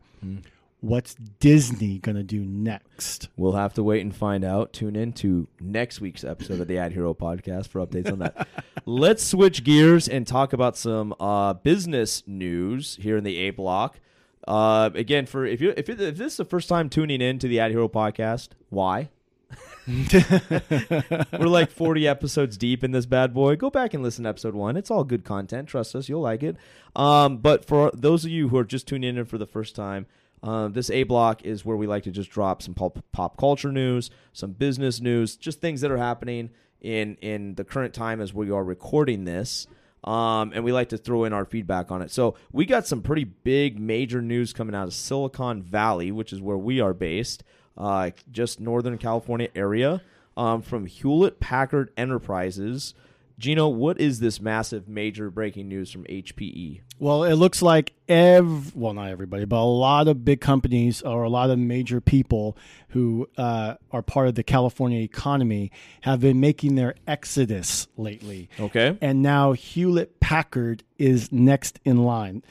What's 0.79 1.13
Disney 1.39 2.00
going 2.00 2.15
to 2.15 2.24
do 2.24 2.39
next? 2.43 3.29
We'll 3.38 3.51
have 3.51 3.74
to 3.75 3.83
wait 3.83 4.01
and 4.01 4.15
find 4.15 4.43
out. 4.43 4.74
Tune 4.74 4.95
in 4.95 5.13
to 5.13 5.48
next 5.60 6.01
week's 6.01 6.24
episode 6.24 6.60
of 6.60 6.67
the 6.67 6.79
Ad 6.79 6.93
Hero 6.93 7.13
podcast 7.13 7.67
for 7.67 7.86
updates 7.86 8.12
on 8.12 8.17
that. 8.19 8.48
Let's 8.88 9.24
switch 9.24 9.63
gears 9.63 10.07
and 10.07 10.25
talk 10.25 10.53
about 10.53 10.75
some 10.75 11.13
uh, 11.19 11.53
business 11.53 12.24
news 12.25 12.98
here 13.00 13.15
in 13.17 13.24
the 13.24 13.38
A 13.38 13.50
block. 13.51 14.00
Uh, 14.48 14.89
again, 14.95 15.27
for 15.27 15.45
if 15.45 15.62
you 15.62 15.71
if, 15.77 15.88
if 15.88 15.98
this 16.17 16.31
is 16.33 16.38
the 16.38 16.45
first 16.45 16.67
time 16.67 16.89
tuning 16.89 17.21
in 17.21 17.38
to 17.38 17.48
the 17.48 17.60
Ad 17.60 17.69
Hero 17.69 17.88
podcast, 17.88 18.50
why? 18.69 19.10
We're 21.32 21.48
like 21.48 21.72
40 21.72 22.08
episodes 22.08 22.58
deep 22.58 22.84
in 22.84 22.92
this 22.92 23.06
bad 23.06 23.34
boy. 23.34 23.56
Go 23.56 23.70
back 23.70 23.94
and 23.94 24.04
listen 24.04 24.24
to 24.24 24.30
episode 24.30 24.54
one. 24.54 24.78
It's 24.78 24.92
all 24.92 25.04
good 25.04 25.24
content. 25.24 25.68
Trust 25.68 25.96
us, 25.96 26.08
you'll 26.08 26.22
like 26.22 26.44
it. 26.44 26.56
Um, 26.96 27.38
but 27.38 27.66
for 27.66 27.92
those 27.94 28.26
of 28.26 28.32
you 28.32 28.50
who 28.50 28.58
are 28.58 28.64
just 28.64 28.88
tuning 28.88 29.18
in 29.18 29.26
for 29.26 29.38
the 29.38 29.48
first 29.48 29.76
time, 29.76 30.06
um, 30.44 30.74
this 30.74 30.90
A 30.90 31.04
block 31.04 31.44
is 31.44 31.66
where 31.66 31.78
we 31.78 31.88
like 31.88 32.04
to 32.04 32.12
just 32.12 32.30
drop 32.30 32.62
some 32.62 32.74
pop, 32.74 33.04
pop 33.12 33.38
culture 33.38 33.72
news, 33.72 34.10
some 34.34 34.52
business 34.52 35.00
news, 35.00 35.36
just 35.36 35.62
things 35.62 35.82
that 35.82 35.92
are 35.92 35.98
happening 35.98 36.50
in 36.82 37.16
in 37.22 37.56
the 37.56 37.64
current 37.64 37.94
time 37.94 38.20
as 38.20 38.34
we 38.34 38.50
are 38.50 38.64
recording 38.64 39.26
this. 39.26 39.68
Um, 40.04 40.52
and 40.56 40.64
we 40.64 40.72
like 40.72 40.90
to 40.90 40.98
throw 40.98 41.26
in 41.26 41.34
our 41.34 41.46
feedback 41.46 41.92
on 41.92 42.02
it. 42.02 42.10
So 42.10 42.36
we 42.52 42.66
got 42.66 42.88
some 42.88 43.04
pretty 43.04 43.24
big, 43.24 43.80
major 43.80 44.20
news 44.20 44.52
coming 44.52 44.74
out 44.74 44.88
of 44.88 44.96
Silicon 44.96 45.62
Valley, 45.62 46.12
which 46.12 46.34
is 46.34 46.42
where 46.42 46.58
we 46.58 46.80
are 46.80 46.96
based, 46.96 47.44
uh, 47.78 48.12
just 48.32 48.60
Northern 48.60 48.98
California 48.98 49.50
area, 49.56 50.01
um, 50.38 50.62
from 50.62 50.86
Hewlett 50.86 51.40
Packard 51.40 51.92
Enterprises. 51.98 52.94
Geno, 53.42 53.68
what 53.68 54.00
is 54.00 54.20
this 54.20 54.40
massive, 54.40 54.88
major 54.88 55.32
breaking 55.32 55.68
news 55.68 55.92
from? 55.92 56.04
HPE? 56.04 56.82
Well, 57.00 57.24
it 57.24 57.34
looks 57.34 57.63
like 57.63 57.94
ev 58.08 58.75
well, 58.75 58.94
not 58.94 59.10
everybody, 59.10 59.46
but 59.46 59.58
a 59.58 59.66
lot 59.66 60.08
of 60.08 60.24
big 60.24 60.40
companies 60.42 61.01
or 61.01 61.24
a 61.24 61.30
lot 61.30 61.50
of 61.50 61.58
major 61.58 62.00
people 62.00 62.56
who 62.90 63.28
uh, 63.38 63.75
are 63.92 64.04
part 64.04 64.28
of 64.28 64.36
the 64.36 64.44
California 64.44 65.01
economy 65.01 65.72
have 66.01 66.20
been 66.20 66.40
making 66.40 66.75
their 66.75 66.94
exodus 67.08 67.88
lately. 67.98 68.48
Okay. 68.60 68.96
And 69.01 69.24
now 69.24 69.54
Hewlett 69.54 70.20
Packard 70.20 70.84
is 71.00 71.32
next 71.32 71.80
in 71.84 72.04
line. 72.04 72.44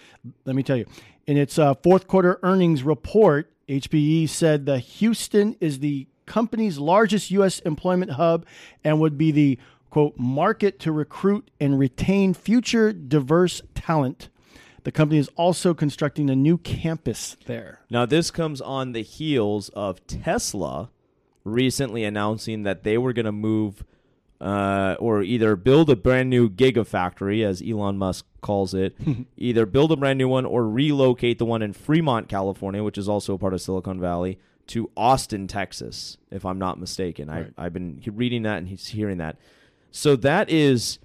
Let 0.44 0.56
me 0.56 0.64
tell 0.64 0.76
you, 0.76 0.86
in 1.28 1.36
its 1.36 1.56
uh, 1.56 1.74
fourth 1.74 2.08
quarter 2.08 2.40
earnings 2.42 2.82
report, 2.82 3.52
HPE 3.70 4.28
said 4.28 4.66
the 4.66 4.80
Houston 4.80 5.56
is 5.60 5.78
the 5.78 6.08
company's 6.26 6.78
largest 6.78 7.30
U.S. 7.30 7.60
employment 7.60 8.12
hub 8.12 8.44
and 8.82 9.00
would 9.00 9.16
be 9.16 9.30
the 9.30 9.58
quote 9.90 10.18
market 10.18 10.80
to 10.80 10.92
recruit 10.92 11.50
and 11.60 11.78
retain 11.78 12.34
future 12.34 12.92
diverse 12.92 13.62
talent. 13.74 14.28
The 14.82 14.90
company 14.90 15.20
is 15.20 15.28
also 15.36 15.72
constructing 15.72 16.28
a 16.30 16.36
new 16.36 16.58
campus 16.58 17.36
there. 17.46 17.80
Now, 17.90 18.06
this 18.06 18.30
comes 18.32 18.60
on 18.60 18.92
the 18.92 19.02
heels 19.02 19.68
of 19.70 20.04
Tesla 20.06 20.90
recently 21.44 22.02
announcing 22.02 22.64
that 22.64 22.82
they 22.82 22.98
were 22.98 23.12
going 23.12 23.26
to 23.26 23.32
move 23.32 23.84
uh, 24.40 24.96
or 24.98 25.22
either 25.22 25.54
build 25.54 25.90
a 25.90 25.96
brand 25.96 26.30
new 26.30 26.48
gigafactory, 26.48 27.44
as 27.44 27.62
Elon 27.62 27.98
Musk 27.98 28.26
calls 28.40 28.74
it, 28.74 28.96
either 29.36 29.66
build 29.66 29.92
a 29.92 29.96
brand 29.96 30.18
new 30.18 30.28
one 30.28 30.44
or 30.46 30.68
relocate 30.68 31.38
the 31.38 31.44
one 31.44 31.62
in 31.62 31.72
Fremont, 31.72 32.28
California, 32.28 32.82
which 32.82 32.98
is 32.98 33.08
also 33.08 33.34
a 33.34 33.38
part 33.38 33.54
of 33.54 33.60
Silicon 33.60 34.00
Valley, 34.00 34.38
to 34.68 34.90
Austin, 34.96 35.46
Texas, 35.48 36.16
if 36.30 36.44
I'm 36.44 36.58
not 36.58 36.78
mistaken. 36.78 37.28
Right. 37.28 37.52
I, 37.58 37.66
I've 37.66 37.72
been 37.72 38.00
reading 38.06 38.42
that 38.42 38.58
and 38.58 38.68
he's 38.68 38.88
hearing 38.88 39.18
that. 39.18 39.36
So 39.90 40.14
that 40.16 40.48
is 40.48 40.98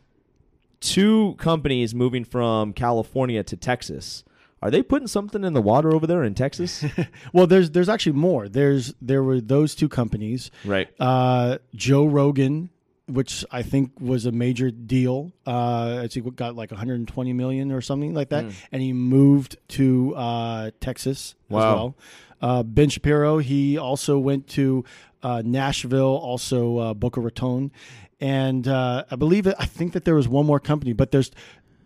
two 0.80 1.36
companies 1.40 1.96
moving 1.96 2.24
from 2.24 2.74
California 2.74 3.44
to 3.44 3.58
Texas. 3.58 4.24
Are 4.62 4.72
they 4.72 4.82
putting 4.82 5.08
something 5.08 5.44
in 5.44 5.54
the 5.54 5.62
water 5.62 5.94
over 5.94 6.08
there 6.08 6.24
in 6.24 6.34
Texas? 6.34 6.84
Well, 7.34 7.48
there's 7.48 7.72
there's 7.72 7.90
actually 7.90 8.14
more. 8.14 8.48
There's 8.48 8.94
there 9.02 9.22
were 9.24 9.42
those 9.42 9.76
two 9.76 9.90
companies. 9.90 10.52
right. 10.64 10.88
Uh, 11.00 11.58
Joe 11.76 12.06
Rogan, 12.06 12.70
which 13.08 13.46
I 13.52 13.62
think 13.62 13.92
was 14.00 14.26
a 14.26 14.32
major 14.32 14.72
deal. 14.72 15.32
Uh, 15.46 16.00
I 16.04 16.08
think 16.08 16.36
got 16.36 16.56
like 16.56 16.72
120 16.72 17.34
million 17.34 17.72
or 17.72 17.82
something 17.82 18.14
like 18.14 18.30
that, 18.30 18.46
and 18.72 18.82
he 18.82 18.94
moved 18.94 19.58
to 19.70 20.16
uh, 20.16 20.72
Texas 20.80 21.36
as 21.50 21.54
Wow. 21.54 21.76
well. 21.76 21.96
Uh, 22.42 22.64
ben 22.64 22.90
Shapiro, 22.90 23.38
he 23.40 23.78
also 23.78 24.18
went 24.20 24.48
to 24.50 24.84
uh, 25.24 25.42
Nashville, 25.46 26.16
also 26.18 26.78
uh, 26.78 26.94
Boca 26.94 27.22
Raton, 27.22 27.72
and 28.20 28.68
uh, 28.68 29.06
I 29.10 29.16
believe 29.16 29.48
I 29.48 29.66
think 29.66 29.94
that 29.94 30.06
there 30.06 30.16
was 30.16 30.28
one 30.28 30.46
more 30.46 30.60
company, 30.60 30.94
but 30.94 31.12
there's 31.12 31.32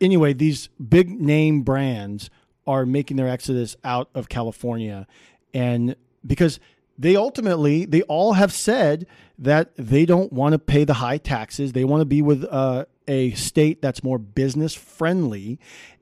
anyway 0.02 0.34
these 0.34 0.70
big 0.90 1.10
name 1.10 1.62
brands 1.62 2.30
are 2.66 2.86
making 2.86 3.18
their 3.18 3.28
exodus 3.30 3.76
out 3.84 4.10
of 4.16 4.30
California, 4.30 5.06
and 5.54 5.96
because 6.26 6.60
they 7.00 7.16
ultimately 7.16 7.86
they 7.86 8.02
all 8.04 8.34
have 8.34 8.52
said 8.52 9.08
that 9.40 9.72
they 9.78 10.06
don't 10.06 10.34
want 10.34 10.52
to 10.52 10.60
pay 10.60 10.84
the 10.84 10.96
high 10.96 11.18
taxes. 11.18 11.72
They 11.72 11.86
want 11.86 12.02
to 12.02 12.06
be 12.06 12.22
with 12.22 12.44
uh, 12.44 12.86
a 13.08 13.32
state 13.32 13.82
that's 13.82 14.04
more 14.04 14.20
business 14.20 14.76
friendly, 14.76 15.60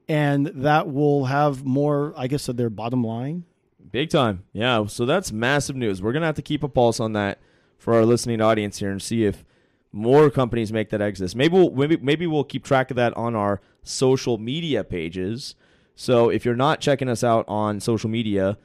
and 0.09 0.47
that 0.47 0.91
will 0.91 1.25
have 1.25 1.63
more, 1.63 2.13
I 2.17 2.27
guess, 2.27 2.49
of 2.49 2.57
their 2.57 2.71
bottom 2.71 3.03
line. 3.03 3.45
Big 3.91 4.09
time. 4.09 4.43
Yeah. 4.51 4.87
So 4.87 5.05
that's 5.05 5.31
massive 5.31 5.75
news. 5.75 6.01
We're 6.01 6.13
to 6.13 6.21
have 6.21 6.35
to 6.35 6.41
keep 6.41 6.63
a 6.63 6.67
pulse 6.67 6.99
on 6.99 7.13
that 7.13 7.39
for 7.77 7.93
our 7.93 8.03
listening 8.03 8.41
audience 8.41 8.79
here 8.79 8.89
and 8.89 9.01
see 9.01 9.23
if 9.23 9.45
more 9.91 10.29
companies 10.29 10.73
make 10.73 10.89
that 10.89 11.01
exodus. 11.01 11.35
Maybe 11.35 11.53
we'll, 11.53 11.71
maybe, 11.71 11.97
maybe 11.97 12.27
we'll 12.27 12.43
keep 12.43 12.65
track 12.65 12.89
of 12.89 12.97
that 12.97 13.15
on 13.15 13.35
our 13.35 13.61
social 13.83 14.37
media 14.37 14.83
pages. 14.83 15.55
So 15.95 16.29
if 16.29 16.43
you're 16.43 16.55
not 16.55 16.81
checking 16.81 17.07
us 17.07 17.23
out 17.23 17.45
on 17.47 17.79
social 17.79 18.09
media, 18.09 18.57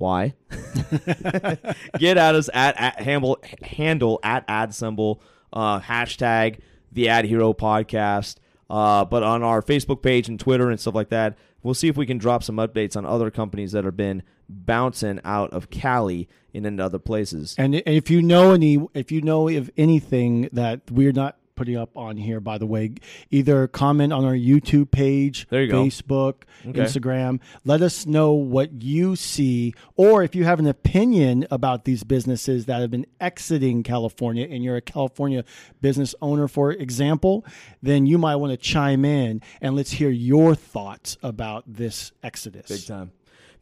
why? 0.00 0.34
Get 1.98 2.16
at 2.16 2.34
us 2.34 2.48
at, 2.54 2.80
at 2.80 3.02
handle, 3.02 3.38
handle 3.62 4.18
at 4.22 4.48
AdSemble, 4.48 5.20
uh, 5.52 5.78
hashtag 5.80 6.60
the 6.90 7.10
ad 7.10 7.26
hero 7.26 7.52
podcast. 7.52 8.36
Uh, 8.70 9.04
but 9.04 9.22
on 9.22 9.42
our 9.42 9.60
Facebook 9.60 10.00
page 10.00 10.26
and 10.26 10.40
Twitter 10.40 10.70
and 10.70 10.80
stuff 10.80 10.94
like 10.94 11.10
that, 11.10 11.36
we'll 11.62 11.74
see 11.74 11.88
if 11.88 11.98
we 11.98 12.06
can 12.06 12.16
drop 12.16 12.42
some 12.42 12.56
updates 12.56 12.96
on 12.96 13.04
other 13.04 13.30
companies 13.30 13.72
that 13.72 13.84
have 13.84 13.96
been 13.96 14.22
bouncing 14.48 15.20
out 15.22 15.52
of 15.52 15.68
Cali 15.68 16.28
and 16.54 16.64
into 16.64 16.82
other 16.82 16.98
places. 16.98 17.54
And 17.58 17.74
if 17.74 18.10
you 18.10 18.22
know 18.22 18.52
any, 18.52 18.78
if 18.94 19.12
you 19.12 19.20
know 19.20 19.48
of 19.48 19.70
anything 19.76 20.48
that 20.52 20.90
we're 20.90 21.12
not 21.12 21.36
putting 21.60 21.76
up 21.76 21.94
on 21.94 22.16
here, 22.16 22.40
by 22.40 22.56
the 22.56 22.64
way, 22.64 22.90
either 23.30 23.68
comment 23.68 24.14
on 24.14 24.24
our 24.24 24.32
YouTube 24.32 24.90
page, 24.90 25.46
There 25.50 25.62
you 25.64 25.70
go. 25.70 25.84
Facebook, 25.84 26.44
Okay. 26.66 26.80
Instagram. 26.80 27.38
Let 27.66 27.82
us 27.82 28.06
know 28.06 28.32
what 28.32 28.80
you 28.82 29.14
see, 29.14 29.74
or 29.94 30.22
if 30.22 30.34
you 30.34 30.44
have 30.44 30.58
an 30.58 30.66
opinion 30.66 31.46
about 31.50 31.84
these 31.84 32.02
businesses 32.02 32.64
that 32.64 32.80
have 32.80 32.90
been 32.90 33.04
exiting 33.20 33.82
California, 33.82 34.46
and 34.50 34.64
you're 34.64 34.76
a 34.76 34.80
California 34.80 35.44
business 35.82 36.14
owner, 36.22 36.48
for 36.48 36.72
example, 36.72 37.44
then 37.82 38.06
you 38.06 38.16
might 38.16 38.36
want 38.36 38.52
to 38.52 38.56
chime 38.56 39.04
in 39.04 39.42
and 39.60 39.76
let's 39.76 39.90
hear 39.90 40.08
your 40.08 40.54
thoughts 40.54 41.18
about 41.22 41.64
this 41.66 42.12
exodus. 42.22 42.68
Big 42.70 42.86
time. 42.86 43.12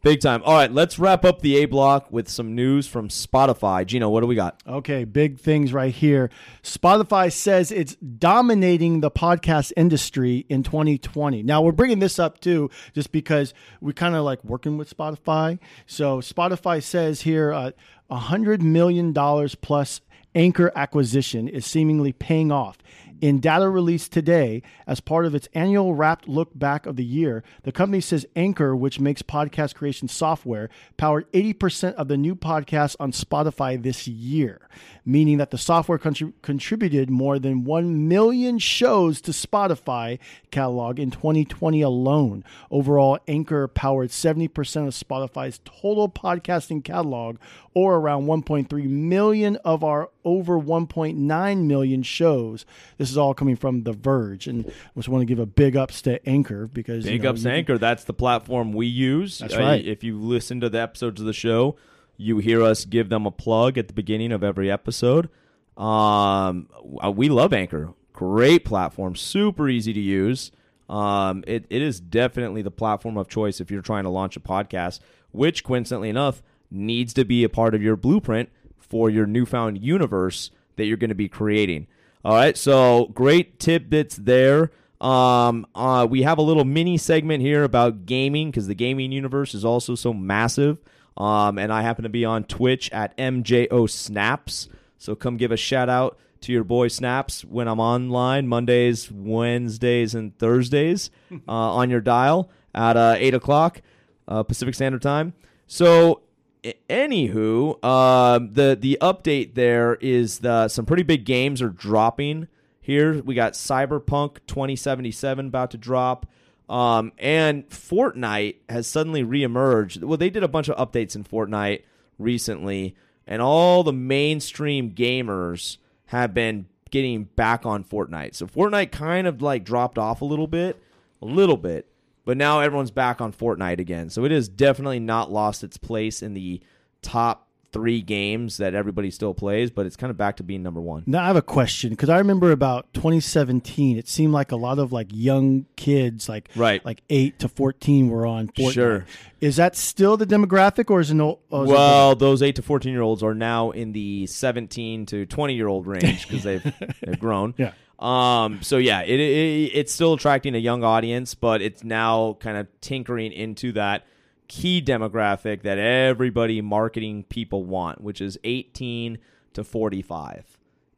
Big 0.02 0.20
time. 0.20 0.42
All 0.44 0.54
right, 0.54 0.70
let's 0.70 0.96
wrap 0.96 1.24
up 1.24 1.40
the 1.40 1.56
A 1.56 1.64
block 1.64 2.12
with 2.12 2.28
some 2.28 2.54
news 2.54 2.86
from 2.86 3.08
Spotify. 3.08 3.84
Geno, 3.84 4.08
what 4.08 4.20
do 4.20 4.28
we 4.28 4.36
got? 4.36 4.62
Okay, 4.64 5.02
big 5.04 5.40
things 5.40 5.72
right 5.72 5.92
here. 5.92 6.30
Spotify 6.62 7.32
says 7.32 7.72
it's 7.72 7.96
dominating 7.96 9.00
the 9.00 9.10
podcast 9.10 9.72
industry 9.76 10.46
in 10.48 10.62
2020. 10.62 11.42
Now, 11.42 11.62
we're 11.62 11.72
bringing 11.72 11.98
this 11.98 12.20
up 12.20 12.40
too, 12.40 12.70
just 12.94 13.10
because 13.10 13.52
we 13.80 13.92
kind 13.92 14.14
of 14.14 14.24
like 14.24 14.44
working 14.44 14.78
with 14.78 14.94
Spotify. 14.96 15.58
So, 15.86 16.20
Spotify 16.20 16.80
says 16.80 17.22
here 17.22 17.52
uh, 17.52 17.72
$100 18.08 18.62
million 18.62 19.12
plus 19.12 20.00
Anchor 20.34 20.70
acquisition 20.76 21.48
is 21.48 21.66
seemingly 21.66 22.12
paying 22.12 22.52
off. 22.52 22.78
In 23.20 23.40
data 23.40 23.68
released 23.68 24.12
today, 24.12 24.62
as 24.86 25.00
part 25.00 25.26
of 25.26 25.34
its 25.34 25.48
annual 25.52 25.94
wrapped 25.94 26.28
look 26.28 26.56
back 26.56 26.86
of 26.86 26.94
the 26.94 27.04
year, 27.04 27.42
the 27.64 27.72
company 27.72 28.00
says 28.00 28.26
Anchor, 28.36 28.76
which 28.76 29.00
makes 29.00 29.22
podcast 29.22 29.74
creation 29.74 30.06
software, 30.06 30.70
powered 30.96 31.30
80% 31.32 31.94
of 31.94 32.06
the 32.06 32.16
new 32.16 32.36
podcasts 32.36 32.94
on 33.00 33.10
Spotify 33.10 33.82
this 33.82 34.06
year, 34.06 34.68
meaning 35.04 35.38
that 35.38 35.50
the 35.50 35.58
software 35.58 35.98
contri- 35.98 36.32
contributed 36.42 37.10
more 37.10 37.40
than 37.40 37.64
1 37.64 38.06
million 38.06 38.58
shows 38.60 39.20
to 39.22 39.32
Spotify 39.32 40.20
catalog 40.52 41.00
in 41.00 41.10
2020 41.10 41.82
alone. 41.82 42.44
Overall, 42.70 43.18
Anchor 43.26 43.66
powered 43.66 44.10
70% 44.10 44.46
of 44.86 44.94
Spotify's 44.94 45.60
total 45.64 46.08
podcasting 46.08 46.84
catalog, 46.84 47.38
or 47.74 47.96
around 47.96 48.26
1.3 48.26 48.88
million 48.88 49.56
of 49.64 49.82
our 49.82 50.10
over 50.24 50.58
1.9 50.58 51.64
million 51.64 52.02
shows. 52.02 52.66
This 52.96 53.07
is 53.10 53.18
all 53.18 53.34
coming 53.34 53.56
from 53.56 53.82
The 53.82 53.92
Verge, 53.92 54.46
and 54.46 54.64
I 54.66 54.72
just 54.96 55.08
want 55.08 55.22
to 55.22 55.26
give 55.26 55.38
a 55.38 55.46
big 55.46 55.76
ups 55.76 56.02
to 56.02 56.26
Anchor 56.28 56.66
because 56.66 57.04
you 57.04 57.12
Big 57.12 57.22
know, 57.22 57.30
ups 57.30 57.42
to 57.42 57.48
you- 57.48 57.54
Anchor. 57.54 57.78
That's 57.78 58.04
the 58.04 58.12
platform 58.14 58.72
we 58.72 58.86
use. 58.86 59.38
That's 59.38 59.54
Uh, 59.54 59.58
right. 59.60 59.84
If 59.84 60.02
you 60.04 60.18
listen 60.18 60.60
to 60.60 60.68
the 60.68 60.80
episodes 60.80 61.20
of 61.20 61.26
the 61.26 61.32
show, 61.32 61.76
you 62.16 62.38
hear 62.38 62.62
us 62.62 62.84
give 62.84 63.08
them 63.08 63.26
a 63.26 63.30
plug 63.30 63.78
at 63.78 63.86
the 63.88 63.94
beginning 63.94 64.32
of 64.32 64.42
every 64.42 64.70
episode. 64.70 65.28
Um, 65.76 66.68
uh, 67.04 67.10
we 67.10 67.28
love 67.28 67.52
Anchor. 67.52 67.94
Great 68.12 68.64
platform, 68.64 69.14
super 69.14 69.68
easy 69.68 69.92
to 69.92 70.00
use. 70.00 70.50
Um, 70.88 71.44
it, 71.46 71.66
it 71.70 71.82
is 71.82 72.00
definitely 72.00 72.62
the 72.62 72.70
platform 72.70 73.16
of 73.16 73.28
choice 73.28 73.60
if 73.60 73.70
you're 73.70 73.82
trying 73.82 74.04
to 74.04 74.10
launch 74.10 74.36
a 74.36 74.40
podcast, 74.40 75.00
which 75.30 75.62
coincidentally 75.62 76.08
enough 76.08 76.42
needs 76.70 77.12
to 77.14 77.24
be 77.24 77.44
a 77.44 77.48
part 77.48 77.74
of 77.74 77.82
your 77.82 77.94
blueprint 77.96 78.48
for 78.78 79.08
your 79.10 79.26
newfound 79.26 79.78
universe 79.82 80.50
that 80.76 80.86
you're 80.86 80.96
going 80.96 81.08
to 81.10 81.14
be 81.14 81.28
creating. 81.28 81.86
All 82.24 82.34
right, 82.34 82.56
so 82.56 83.06
great 83.14 83.58
tidbits 83.58 84.16
there. 84.16 84.70
Um, 85.00 85.66
uh, 85.74 86.06
we 86.10 86.22
have 86.22 86.38
a 86.38 86.42
little 86.42 86.64
mini 86.64 86.98
segment 86.98 87.42
here 87.42 87.62
about 87.62 88.06
gaming 88.06 88.50
because 88.50 88.66
the 88.66 88.74
gaming 88.74 89.12
universe 89.12 89.54
is 89.54 89.64
also 89.64 89.94
so 89.94 90.12
massive. 90.12 90.80
Um, 91.16 91.58
and 91.58 91.72
I 91.72 91.82
happen 91.82 92.04
to 92.04 92.08
be 92.08 92.24
on 92.24 92.44
Twitch 92.44 92.90
at 92.90 93.16
MJO 93.16 93.88
Snaps. 93.88 94.68
So 94.98 95.14
come 95.14 95.36
give 95.36 95.52
a 95.52 95.56
shout 95.56 95.88
out 95.88 96.18
to 96.42 96.52
your 96.52 96.64
boy 96.64 96.88
Snaps 96.88 97.44
when 97.44 97.68
I'm 97.68 97.80
online 97.80 98.46
Mondays, 98.46 99.10
Wednesdays, 99.10 100.14
and 100.14 100.36
Thursdays 100.38 101.10
uh, 101.32 101.38
on 101.48 101.90
your 101.90 102.00
dial 102.00 102.50
at 102.74 102.96
uh, 102.96 103.16
8 103.18 103.34
o'clock 103.34 103.82
uh, 104.26 104.42
Pacific 104.42 104.74
Standard 104.74 105.02
Time. 105.02 105.34
So, 105.66 106.22
anywho, 106.64 107.82
um, 107.84 108.52
the 108.52 108.76
the 108.78 108.98
update 109.00 109.54
there 109.54 109.94
is 109.96 110.40
the 110.40 110.68
some 110.68 110.86
pretty 110.86 111.02
big 111.02 111.24
games 111.24 111.62
are 111.62 111.70
dropping 111.70 112.48
here 112.88 113.20
we 113.22 113.34
got 113.34 113.52
Cyberpunk 113.52 114.38
2077 114.46 115.48
about 115.48 115.72
to 115.72 115.76
drop. 115.76 116.24
Um, 116.70 117.12
and 117.18 117.68
Fortnite 117.68 118.56
has 118.66 118.86
suddenly 118.86 119.22
reemerged. 119.22 120.02
Well, 120.02 120.16
they 120.16 120.30
did 120.30 120.42
a 120.42 120.48
bunch 120.48 120.70
of 120.70 120.76
updates 120.78 121.14
in 121.14 121.24
Fortnite 121.24 121.82
recently, 122.18 122.96
and 123.26 123.42
all 123.42 123.82
the 123.82 123.92
mainstream 123.92 124.92
gamers 124.92 125.76
have 126.06 126.32
been 126.32 126.64
getting 126.90 127.24
back 127.24 127.66
on 127.66 127.84
Fortnite. 127.84 128.34
So 128.34 128.46
Fortnite 128.46 128.90
kind 128.90 129.26
of 129.26 129.42
like 129.42 129.64
dropped 129.64 129.98
off 129.98 130.22
a 130.22 130.24
little 130.24 130.46
bit, 130.46 130.82
a 131.20 131.26
little 131.26 131.58
bit, 131.58 131.92
but 132.28 132.36
now 132.36 132.60
everyone's 132.60 132.90
back 132.90 133.22
on 133.22 133.32
Fortnite 133.32 133.78
again. 133.80 134.10
So 134.10 134.26
it 134.26 134.30
has 134.32 134.50
definitely 134.50 135.00
not 135.00 135.32
lost 135.32 135.64
its 135.64 135.78
place 135.78 136.20
in 136.22 136.34
the 136.34 136.60
top 137.00 137.48
three 137.72 138.02
games 138.02 138.58
that 138.58 138.74
everybody 138.74 139.10
still 139.10 139.32
plays, 139.32 139.70
but 139.70 139.86
it's 139.86 139.96
kind 139.96 140.10
of 140.10 140.18
back 140.18 140.36
to 140.36 140.42
being 140.42 140.62
number 140.62 140.78
one. 140.78 141.04
Now 141.06 141.22
I 141.24 141.26
have 141.28 141.36
a 141.36 141.42
question 141.42 141.88
because 141.88 142.10
I 142.10 142.18
remember 142.18 142.52
about 142.52 142.92
2017. 142.92 143.96
It 143.96 144.08
seemed 144.08 144.34
like 144.34 144.52
a 144.52 144.56
lot 144.56 144.78
of 144.78 144.92
like 144.92 145.06
young 145.10 145.64
kids, 145.76 146.28
like 146.28 146.50
Right. 146.54 146.84
like 146.84 147.00
eight 147.08 147.38
to 147.38 147.48
14, 147.48 148.10
were 148.10 148.26
on 148.26 148.48
Fortnite. 148.48 148.72
Sure. 148.72 149.06
Is 149.40 149.56
that 149.56 149.74
still 149.74 150.18
the 150.18 150.26
demographic, 150.26 150.90
or 150.90 151.00
is 151.00 151.10
it 151.10 151.14
no? 151.14 151.38
oh, 151.50 151.62
is 151.62 151.70
it 151.70 151.72
Well, 151.72 152.14
those 152.14 152.42
eight 152.42 152.56
to 152.56 152.62
fourteen 152.62 152.92
year 152.92 153.00
olds 153.00 153.22
are 153.22 153.34
now 153.34 153.70
in 153.70 153.92
the 153.92 154.26
seventeen 154.26 155.06
to 155.06 155.24
twenty 155.24 155.54
year 155.54 155.68
old 155.68 155.86
range 155.86 156.28
because 156.28 156.42
they've 156.42 156.62
they've 157.02 157.18
grown. 157.18 157.54
Yeah. 157.56 157.72
Um. 157.98 158.62
So 158.62 158.78
yeah, 158.78 159.02
it, 159.02 159.18
it 159.18 159.70
it's 159.74 159.92
still 159.92 160.14
attracting 160.14 160.54
a 160.54 160.58
young 160.58 160.84
audience, 160.84 161.34
but 161.34 161.60
it's 161.60 161.82
now 161.82 162.34
kind 162.40 162.56
of 162.56 162.68
tinkering 162.80 163.32
into 163.32 163.72
that 163.72 164.06
key 164.46 164.80
demographic 164.80 165.62
that 165.62 165.78
everybody 165.78 166.60
marketing 166.60 167.24
people 167.24 167.64
want, 167.64 168.00
which 168.00 168.20
is 168.20 168.38
eighteen 168.44 169.18
to 169.54 169.64
forty 169.64 170.02
five. 170.02 170.44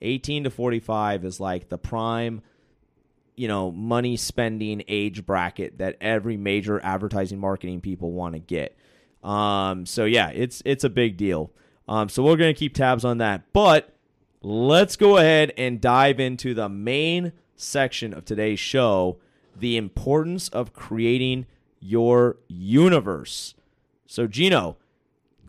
Eighteen 0.03 0.45
to 0.45 0.51
forty 0.51 0.81
five 0.81 1.25
is 1.25 1.41
like 1.41 1.69
the 1.69 1.79
prime 1.79 2.43
you 3.41 3.49
know 3.49 3.71
money 3.73 4.19
spending 4.19 4.83
age 4.87 5.25
bracket 5.25 5.79
that 5.79 5.97
every 6.03 6.37
major 6.37 6.79
advertising 6.85 7.39
marketing 7.39 7.81
people 7.81 8.13
want 8.13 8.35
to 8.35 8.39
get 8.39 8.77
um 9.25 9.87
so 9.87 10.05
yeah 10.05 10.29
it's 10.29 10.63
it's 10.67 10.85
a 10.85 10.91
big 10.91 11.17
deal 11.17 11.51
um 11.89 12.11
so 12.11 12.23
we're 12.23 12.37
gonna 12.37 12.53
keep 12.53 12.75
tabs 12.75 13.03
on 13.03 13.17
that 13.17 13.51
but 13.55 13.97
let's 14.43 14.97
go 14.97 15.17
ahead 15.17 15.53
and 15.57 15.81
dive 15.81 16.19
into 16.19 16.55
the 16.55 16.69
main 16.69 17.33
section 17.57 18.15
of 18.15 18.25
today's 18.25 18.59
show 18.59 19.19
the 19.57 19.77
importance 19.77 20.49
of 20.49 20.73
creating 20.73 21.47
your 21.79 22.37
universe 22.49 23.55
so 24.07 24.27
geno 24.27 24.77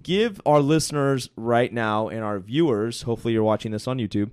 give 0.04 0.42
our 0.46 0.60
listeners 0.60 1.30
right 1.36 1.72
now 1.72 2.08
and 2.08 2.24
our 2.24 2.40
viewers 2.40 3.04
hopefully 3.04 3.34
you're 3.34 3.44
watching 3.44 3.72
this 3.72 3.88
on 3.88 3.98
youtube 3.98 4.32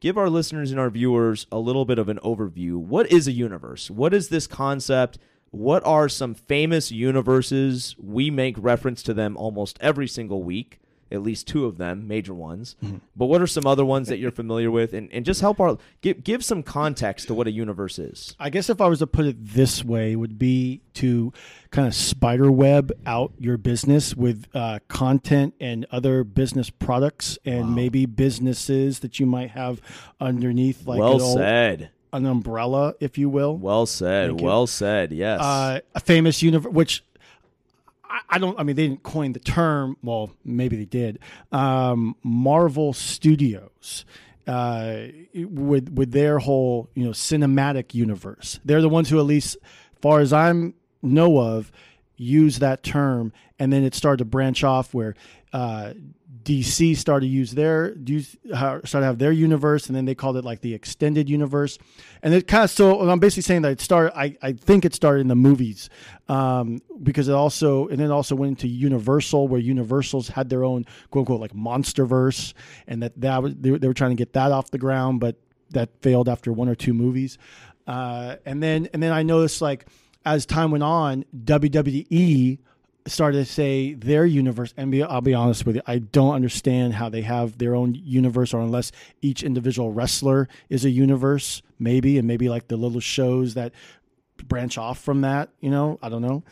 give 0.00 0.18
our 0.18 0.30
listeners 0.30 0.70
and 0.70 0.80
our 0.80 0.90
viewers 0.90 1.46
a 1.50 1.58
little 1.58 1.84
bit 1.84 1.98
of 1.98 2.08
an 2.08 2.18
overview. 2.22 2.76
What 2.76 3.10
is 3.10 3.26
a 3.26 3.32
universe? 3.32 3.90
What 3.90 4.12
is 4.14 4.28
this 4.28 4.46
concept? 4.46 5.18
What 5.50 5.84
are 5.86 6.08
some 6.08 6.34
famous 6.34 6.92
universes? 6.92 7.96
We 7.98 8.30
make 8.30 8.56
reference 8.58 9.02
to 9.04 9.14
them 9.14 9.36
almost 9.36 9.78
every 9.80 10.08
single 10.08 10.42
week, 10.42 10.80
at 11.10 11.22
least 11.22 11.46
two 11.46 11.66
of 11.66 11.78
them, 11.78 12.08
major 12.08 12.34
ones. 12.34 12.76
But 13.14 13.26
what 13.26 13.40
are 13.40 13.46
some 13.46 13.66
other 13.66 13.84
ones 13.84 14.08
that 14.08 14.18
you're 14.18 14.30
familiar 14.30 14.70
with? 14.70 14.92
And, 14.92 15.08
and 15.12 15.24
just 15.24 15.40
help 15.40 15.60
our 15.60 15.78
give 16.00 16.24
give 16.24 16.44
some 16.44 16.62
context 16.62 17.28
to 17.28 17.34
what 17.34 17.46
a 17.46 17.50
universe 17.52 17.98
is. 17.98 18.34
I 18.40 18.50
guess 18.50 18.68
if 18.68 18.80
I 18.80 18.86
was 18.88 18.98
to 19.00 19.06
put 19.06 19.26
it 19.26 19.36
this 19.38 19.84
way, 19.84 20.16
would 20.16 20.38
be 20.38 20.80
to 20.94 21.32
kind 21.70 21.86
of 21.86 21.94
spider 21.94 22.50
web 22.50 22.92
out 23.06 23.32
your 23.38 23.56
business 23.56 24.14
with 24.16 24.46
uh, 24.54 24.78
content 24.88 25.54
and 25.60 25.86
other 25.90 26.24
business 26.24 26.70
products 26.70 27.38
and 27.44 27.74
maybe 27.74 28.06
businesses 28.06 29.00
that 29.00 29.20
you 29.20 29.26
might 29.26 29.50
have 29.50 29.80
underneath, 30.20 30.86
like 30.86 30.98
well 30.98 31.20
old- 31.22 31.38
said. 31.38 31.90
an 32.12 32.24
umbrella, 32.26 32.94
if 33.00 33.18
you 33.18 33.28
will. 33.28 33.56
Well 33.56 33.86
said. 33.86 34.40
Well 34.40 34.66
said. 34.66 35.12
Yes. 35.12 35.40
uh, 35.40 35.80
a 35.94 36.00
famous 36.00 36.42
universe, 36.42 36.72
which 36.72 37.04
I, 38.08 38.20
I 38.30 38.38
don't. 38.38 38.58
I 38.58 38.62
mean, 38.62 38.76
they 38.76 38.88
didn't 38.88 39.02
coin 39.02 39.32
the 39.32 39.40
term. 39.40 39.96
Well, 40.02 40.30
maybe 40.44 40.76
they 40.76 40.84
did. 40.84 41.18
Um, 41.52 42.16
Marvel 42.22 42.92
Studios. 42.92 44.04
Uh, 44.46 45.08
with 45.34 45.90
with 45.90 46.12
their 46.12 46.38
whole 46.38 46.88
you 46.94 47.04
know 47.04 47.10
cinematic 47.10 47.94
universe, 47.94 48.60
they're 48.64 48.80
the 48.80 48.88
ones 48.88 49.08
who, 49.10 49.18
at 49.18 49.24
least 49.24 49.56
far 50.00 50.20
as 50.20 50.32
I'm 50.32 50.74
know 51.02 51.40
of, 51.40 51.72
use 52.16 52.60
that 52.60 52.84
term, 52.84 53.32
and 53.58 53.72
then 53.72 53.82
it 53.82 53.92
started 53.92 54.18
to 54.18 54.24
branch 54.24 54.62
off 54.62 54.94
where 54.94 55.16
uh, 55.52 55.94
DC 56.46 56.96
started 56.96 57.26
to 57.26 57.32
use 57.32 57.50
their 57.50 57.96
uh, 58.52 58.78
started 58.84 58.86
to 58.88 59.00
have 59.00 59.18
their 59.18 59.32
universe, 59.32 59.88
and 59.88 59.96
then 59.96 60.04
they 60.04 60.14
called 60.14 60.36
it 60.36 60.44
like 60.44 60.60
the 60.60 60.74
extended 60.74 61.28
universe, 61.28 61.76
and 62.22 62.32
it 62.32 62.46
kind 62.46 62.62
of 62.62 62.70
so. 62.70 63.00
I'm 63.00 63.18
basically 63.18 63.42
saying 63.42 63.62
that 63.62 63.72
it 63.72 63.80
started. 63.80 64.16
I, 64.16 64.36
I 64.40 64.52
think 64.52 64.84
it 64.84 64.94
started 64.94 65.22
in 65.22 65.28
the 65.28 65.34
movies 65.34 65.90
um, 66.28 66.80
because 67.02 67.26
it 67.26 67.34
also 67.34 67.88
and 67.88 67.98
then 67.98 68.12
also 68.12 68.36
went 68.36 68.50
into 68.50 68.68
Universal, 68.68 69.48
where 69.48 69.58
Universals 69.58 70.28
had 70.28 70.48
their 70.48 70.62
own 70.62 70.86
quote 71.10 71.22
unquote 71.22 71.40
like 71.40 71.52
MonsterVerse, 71.52 72.54
and 72.86 73.02
that 73.02 73.20
that 73.20 73.42
was 73.42 73.56
they, 73.56 73.70
they 73.70 73.88
were 73.88 73.94
trying 73.94 74.12
to 74.12 74.16
get 74.16 74.32
that 74.34 74.52
off 74.52 74.70
the 74.70 74.78
ground, 74.78 75.18
but 75.18 75.34
that 75.70 75.90
failed 76.00 76.28
after 76.28 76.52
one 76.52 76.68
or 76.68 76.76
two 76.76 76.94
movies, 76.94 77.38
uh, 77.88 78.36
and 78.46 78.62
then 78.62 78.88
and 78.92 79.02
then 79.02 79.12
I 79.12 79.24
noticed 79.24 79.60
like 79.60 79.86
as 80.24 80.46
time 80.46 80.70
went 80.70 80.84
on, 80.84 81.24
WWE 81.44 82.58
started 83.06 83.38
to 83.38 83.52
say 83.52 83.94
their 83.94 84.26
universe. 84.26 84.74
And 84.76 84.90
be, 84.90 85.02
I'll 85.02 85.20
be 85.20 85.34
honest 85.34 85.64
with 85.66 85.76
you, 85.76 85.82
I 85.86 85.98
don't 85.98 86.34
understand 86.34 86.94
how 86.94 87.08
they 87.08 87.22
have 87.22 87.58
their 87.58 87.74
own 87.74 87.94
universe, 87.94 88.52
or 88.52 88.60
unless 88.60 88.92
each 89.22 89.42
individual 89.42 89.92
wrestler 89.92 90.48
is 90.68 90.84
a 90.84 90.90
universe, 90.90 91.62
maybe, 91.78 92.18
and 92.18 92.26
maybe 92.26 92.48
like 92.48 92.68
the 92.68 92.76
little 92.76 93.00
shows 93.00 93.54
that 93.54 93.72
branch 94.48 94.78
off 94.78 94.98
from 95.00 95.22
that. 95.22 95.50
You 95.60 95.70
know, 95.70 95.98
I 96.02 96.08
don't 96.08 96.22
know. 96.22 96.42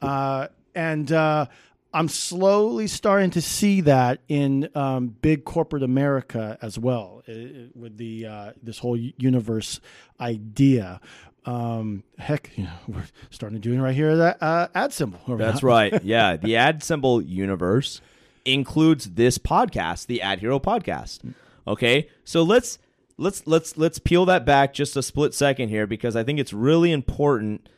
Uh, 0.00 0.48
and 0.74 1.10
uh, 1.12 1.46
I'm 1.92 2.08
slowly 2.08 2.88
starting 2.88 3.30
to 3.30 3.40
see 3.40 3.82
that 3.82 4.18
in 4.28 4.68
um, 4.74 5.08
big 5.08 5.44
corporate 5.44 5.84
America 5.84 6.58
as 6.60 6.78
well, 6.78 7.22
uh, 7.28 7.32
with 7.74 7.96
the 7.96 8.26
uh, 8.26 8.52
this 8.62 8.78
whole 8.78 8.96
universe 8.96 9.80
idea. 10.20 11.00
Um, 11.46 12.04
heck, 12.18 12.50
you 12.56 12.64
know, 12.64 12.72
we're 12.88 13.04
starting 13.30 13.60
to 13.60 13.68
do 13.68 13.74
it 13.74 13.80
right 13.80 13.94
here. 13.94 14.16
That 14.16 14.38
uh, 14.40 14.68
AdSemble. 14.74 15.38
That's 15.38 15.62
right. 15.62 15.92
Yeah, 16.04 16.36
the 16.36 16.54
AdSemble 16.54 17.26
universe 17.28 18.00
includes 18.44 19.12
this 19.12 19.38
podcast, 19.38 20.06
the 20.06 20.20
Ad 20.22 20.40
Hero 20.40 20.58
podcast. 20.58 21.34
Okay? 21.66 22.08
So 22.24 22.42
let's 22.42 22.78
let's 23.16 23.46
let's 23.46 23.76
let's 23.76 23.98
peel 23.98 24.24
that 24.26 24.44
back 24.44 24.74
just 24.74 24.96
a 24.96 25.02
split 25.02 25.34
second 25.34 25.68
here 25.68 25.86
because 25.86 26.16
I 26.16 26.24
think 26.24 26.38
it's 26.38 26.52
really 26.52 26.92
important 26.92 27.68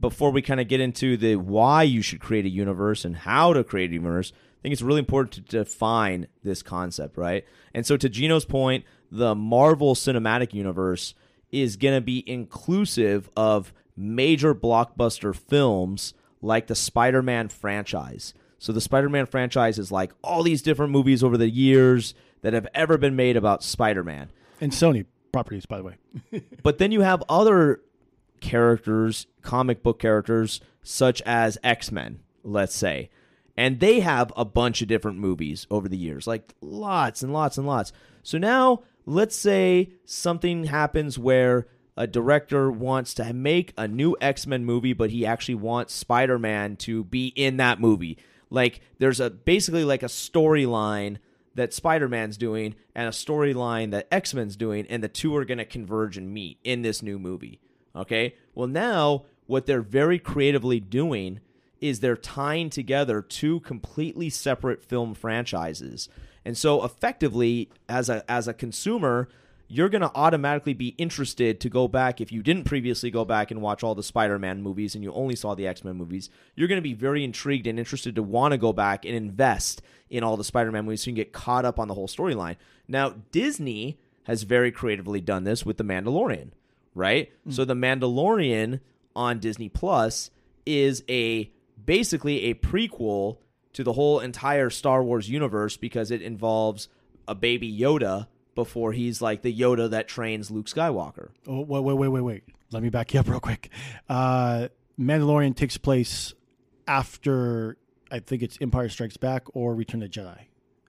before 0.00 0.30
we 0.30 0.42
kind 0.42 0.60
of 0.60 0.68
get 0.68 0.80
into 0.80 1.16
the 1.16 1.36
why 1.36 1.82
you 1.82 2.02
should 2.02 2.20
create 2.20 2.46
a 2.46 2.48
universe 2.48 3.04
and 3.04 3.16
how 3.16 3.52
to 3.52 3.62
create 3.62 3.90
a 3.90 3.94
universe. 3.94 4.32
I 4.34 4.62
think 4.62 4.72
it's 4.72 4.82
really 4.82 4.98
important 4.98 5.32
to 5.32 5.40
define 5.40 6.26
this 6.42 6.62
concept, 6.62 7.16
right? 7.16 7.44
And 7.72 7.86
so 7.86 7.96
to 7.96 8.08
Geno's 8.08 8.44
point, 8.44 8.84
the 9.10 9.34
Marvel 9.34 9.94
Cinematic 9.94 10.52
Universe 10.52 11.14
is 11.52 11.76
going 11.76 11.94
to 11.94 12.00
be 12.00 12.28
inclusive 12.30 13.28
of 13.36 13.72
major 13.96 14.54
blockbuster 14.54 15.34
films 15.34 16.14
like 16.42 16.66
the 16.66 16.74
Spider-Man 16.74 17.48
franchise. 17.48 18.34
So 18.58 18.72
the 18.72 18.80
Spider-Man 18.80 19.26
franchise 19.26 19.78
is 19.78 19.90
like 19.92 20.12
all 20.22 20.42
these 20.42 20.62
different 20.62 20.92
movies 20.92 21.22
over 21.22 21.36
the 21.36 21.50
years 21.50 22.14
that 22.42 22.52
have 22.52 22.66
ever 22.74 22.96
been 22.98 23.16
made 23.16 23.36
about 23.36 23.62
Spider-Man. 23.62 24.30
and 24.60 24.72
Sony 24.72 25.06
properties, 25.32 25.66
by 25.66 25.78
the 25.78 25.84
way. 25.84 25.96
But 26.62 26.78
then 26.78 26.92
you 26.92 27.00
have 27.02 27.22
other 27.28 27.80
characters, 28.40 29.26
comic 29.42 29.82
book 29.82 29.98
characters, 29.98 30.60
such 30.82 31.22
as 31.22 31.58
X 31.62 31.92
Men, 31.92 32.20
let's 32.42 32.74
say. 32.74 33.10
And 33.56 33.80
they 33.80 34.00
have 34.00 34.32
a 34.36 34.44
bunch 34.44 34.80
of 34.80 34.88
different 34.88 35.18
movies 35.18 35.66
over 35.70 35.88
the 35.88 35.96
years, 35.96 36.26
like 36.26 36.54
lots 36.60 37.22
and 37.22 37.32
lots 37.32 37.58
and 37.58 37.66
lots. 37.66 37.92
So 38.22 38.38
now, 38.38 38.82
let's 39.10 39.36
say 39.36 39.92
something 40.04 40.64
happens 40.64 41.18
where 41.18 41.66
a 41.96 42.06
director 42.06 42.70
wants 42.70 43.12
to 43.14 43.32
make 43.32 43.74
a 43.76 43.86
new 43.86 44.16
X 44.20 44.46
Men 44.46 44.64
movie, 44.64 44.92
but 44.92 45.10
he 45.10 45.26
actually 45.26 45.56
wants 45.56 45.92
Spider 45.92 46.38
Man 46.38 46.76
to 46.76 47.04
be 47.04 47.28
in 47.28 47.56
that 47.58 47.80
movie. 47.80 48.18
Like, 48.50 48.80
there's 48.98 49.20
a 49.20 49.30
basically 49.30 49.84
like 49.84 50.02
a 50.02 50.06
storyline 50.06 51.18
that 51.54 51.74
Spider-Man's 51.74 52.36
doing 52.36 52.74
and 52.94 53.08
a 53.08 53.10
storyline 53.10 53.90
that 53.90 54.08
X-Men's 54.10 54.56
doing 54.56 54.86
and 54.88 55.02
the 55.02 55.08
two 55.08 55.34
are 55.36 55.44
going 55.44 55.58
to 55.58 55.64
converge 55.64 56.16
and 56.16 56.32
meet 56.32 56.58
in 56.64 56.82
this 56.82 57.02
new 57.02 57.18
movie. 57.18 57.60
Okay? 57.94 58.34
Well, 58.54 58.68
now 58.68 59.24
what 59.46 59.66
they're 59.66 59.82
very 59.82 60.18
creatively 60.18 60.80
doing 60.80 61.40
is 61.80 62.00
they're 62.00 62.16
tying 62.16 62.70
together 62.70 63.20
two 63.20 63.60
completely 63.60 64.30
separate 64.30 64.84
film 64.84 65.14
franchises. 65.14 66.08
And 66.44 66.56
so 66.56 66.84
effectively 66.84 67.70
as 67.88 68.08
a 68.08 68.28
as 68.30 68.48
a 68.48 68.54
consumer, 68.54 69.28
you're 69.72 69.88
going 69.88 70.02
to 70.02 70.10
automatically 70.16 70.74
be 70.74 70.88
interested 70.98 71.60
to 71.60 71.68
go 71.68 71.86
back 71.86 72.20
if 72.20 72.32
you 72.32 72.42
didn't 72.42 72.64
previously 72.64 73.08
go 73.08 73.24
back 73.24 73.52
and 73.52 73.62
watch 73.62 73.84
all 73.84 73.94
the 73.94 74.02
Spider-Man 74.02 74.62
movies 74.62 74.96
and 74.96 75.04
you 75.04 75.12
only 75.12 75.36
saw 75.36 75.54
the 75.54 75.66
X-Men 75.66 75.96
movies. 75.96 76.28
You're 76.56 76.66
going 76.66 76.78
to 76.78 76.82
be 76.82 76.92
very 76.92 77.22
intrigued 77.22 77.68
and 77.68 77.78
interested 77.78 78.16
to 78.16 78.22
want 78.22 78.50
to 78.50 78.58
go 78.58 78.72
back 78.72 79.04
and 79.04 79.14
invest 79.14 79.80
in 80.10 80.24
all 80.24 80.36
the 80.36 80.42
Spider-Man 80.42 80.84
movies 80.84 81.02
so 81.02 81.10
you 81.10 81.14
can 81.14 81.22
get 81.22 81.32
caught 81.32 81.64
up 81.64 81.78
on 81.78 81.86
the 81.86 81.94
whole 81.94 82.08
storyline. 82.08 82.56
Now, 82.88 83.14
Disney 83.30 84.00
has 84.24 84.42
very 84.42 84.72
creatively 84.72 85.20
done 85.20 85.44
this 85.44 85.64
with 85.64 85.76
The 85.76 85.84
Mandalorian, 85.84 86.50
right? 86.94 87.30
Mm. 87.46 87.52
So 87.52 87.64
The 87.64 87.74
Mandalorian 87.74 88.80
on 89.14 89.38
Disney 89.38 89.68
Plus 89.68 90.32
is 90.66 91.04
a 91.08 91.50
basically 91.84 92.46
a 92.46 92.54
prequel 92.54 93.38
to 93.72 93.84
the 93.84 93.92
whole 93.92 94.20
entire 94.20 94.70
Star 94.70 95.02
Wars 95.02 95.28
universe 95.28 95.76
because 95.76 96.10
it 96.10 96.22
involves 96.22 96.88
a 97.28 97.34
baby 97.34 97.72
Yoda 97.72 98.26
before 98.54 98.92
he's 98.92 99.22
like 99.22 99.42
the 99.42 99.56
Yoda 99.56 99.88
that 99.90 100.08
trains 100.08 100.50
Luke 100.50 100.66
Skywalker. 100.66 101.30
Oh, 101.46 101.60
wait, 101.60 101.82
wait, 101.82 101.94
wait, 101.94 102.08
wait, 102.08 102.20
wait. 102.20 102.42
Let 102.72 102.82
me 102.82 102.88
back 102.88 103.14
you 103.14 103.20
up 103.20 103.28
real 103.28 103.40
quick. 103.40 103.70
Uh, 104.08 104.68
Mandalorian 104.98 105.56
takes 105.56 105.76
place 105.76 106.34
after 106.86 107.76
I 108.10 108.18
think 108.18 108.42
it's 108.42 108.58
Empire 108.60 108.88
Strikes 108.88 109.16
Back 109.16 109.44
or 109.54 109.74
Return 109.74 110.02
of 110.02 110.10
the 110.10 110.20
Jedi. 110.20 110.38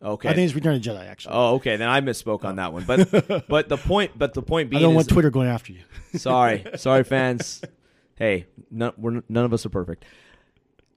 Okay. 0.03 0.29
I 0.29 0.33
think 0.33 0.45
it's 0.45 0.55
Return 0.55 0.75
of 0.75 0.83
the 0.83 0.89
Jedi 0.89 1.07
actually. 1.07 1.35
oh, 1.35 1.55
okay. 1.55 1.75
Then 1.77 1.87
I 1.87 2.01
misspoke 2.01 2.43
on 2.43 2.55
that 2.55 2.73
one. 2.73 2.83
But 2.83 3.47
but 3.47 3.69
the 3.69 3.77
point 3.77 4.17
but 4.17 4.33
the 4.33 4.41
point 4.41 4.69
being 4.69 4.81
I 4.81 4.85
don't 4.85 4.95
want 4.95 5.09
Twitter 5.09 5.29
going 5.29 5.47
after 5.47 5.73
you. 5.73 5.83
Sorry, 6.15 6.65
sorry, 6.75 7.03
fans. 7.03 7.61
Hey, 8.15 8.47
none, 8.69 8.93
we're, 8.97 9.23
none 9.29 9.45
of 9.45 9.53
us 9.53 9.65
are 9.65 9.69
perfect. 9.69 10.05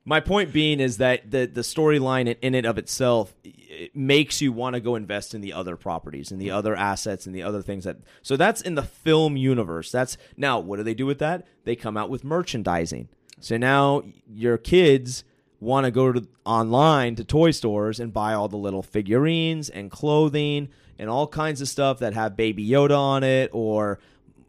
My 0.05 0.21
point 0.21 0.53
being 0.53 0.81
is 0.81 0.99
that 0.99 1.31
the 1.31 1.47
the 1.47 1.63
storyline 1.63 2.37
in- 2.43 2.55
it 2.55 2.67
of 2.67 2.77
itself 2.77 3.35
it 3.43 3.97
makes 3.97 4.41
you 4.41 4.53
want 4.53 4.75
to 4.75 4.81
go 4.81 4.95
invest 4.97 5.35
in 5.35 5.41
the 5.41 5.53
other 5.53 5.77
properties 5.77 6.31
and 6.31 6.41
the 6.41 6.51
other 6.51 6.77
assets 6.77 7.27
and 7.27 7.35
the 7.35 7.43
other 7.43 7.63
things 7.63 7.85
that. 7.85 7.97
So 8.23 8.37
that's 8.37 8.61
in 8.61 8.75
the 8.75 8.83
film 8.83 9.37
universe. 9.37 9.91
That's 9.91 10.17
now 10.37 10.61
what 10.61 10.77
do 10.77 10.83
they 10.83 10.95
do 10.95 11.07
with 11.07 11.19
that? 11.19 11.47
They 11.65 11.75
come 11.75 11.97
out 11.97 12.11
with 12.11 12.23
merchandising. 12.23 13.09
So 13.41 13.57
now 13.57 14.03
your 14.29 14.59
kids 14.59 15.25
want 15.61 15.85
to 15.85 15.91
go 15.91 16.13
to 16.13 16.27
online 16.45 17.17
to 17.17 17.25
toy 17.25 17.51
stores 17.51 17.99
and 17.99 18.13
buy 18.13 18.35
all 18.35 18.49
the 18.49 18.57
little 18.57 18.83
figurines 18.83 19.71
and 19.71 19.91
clothing 19.91 20.69
and 20.99 21.11
all 21.11 21.27
kinds 21.27 21.61
of 21.61 21.69
stuff 21.69 21.99
that 21.99 22.15
have 22.15 22.37
Baby 22.37 22.69
Yoda 22.69 22.97
on 22.97 23.25
it 23.25 23.51
or 23.53 23.99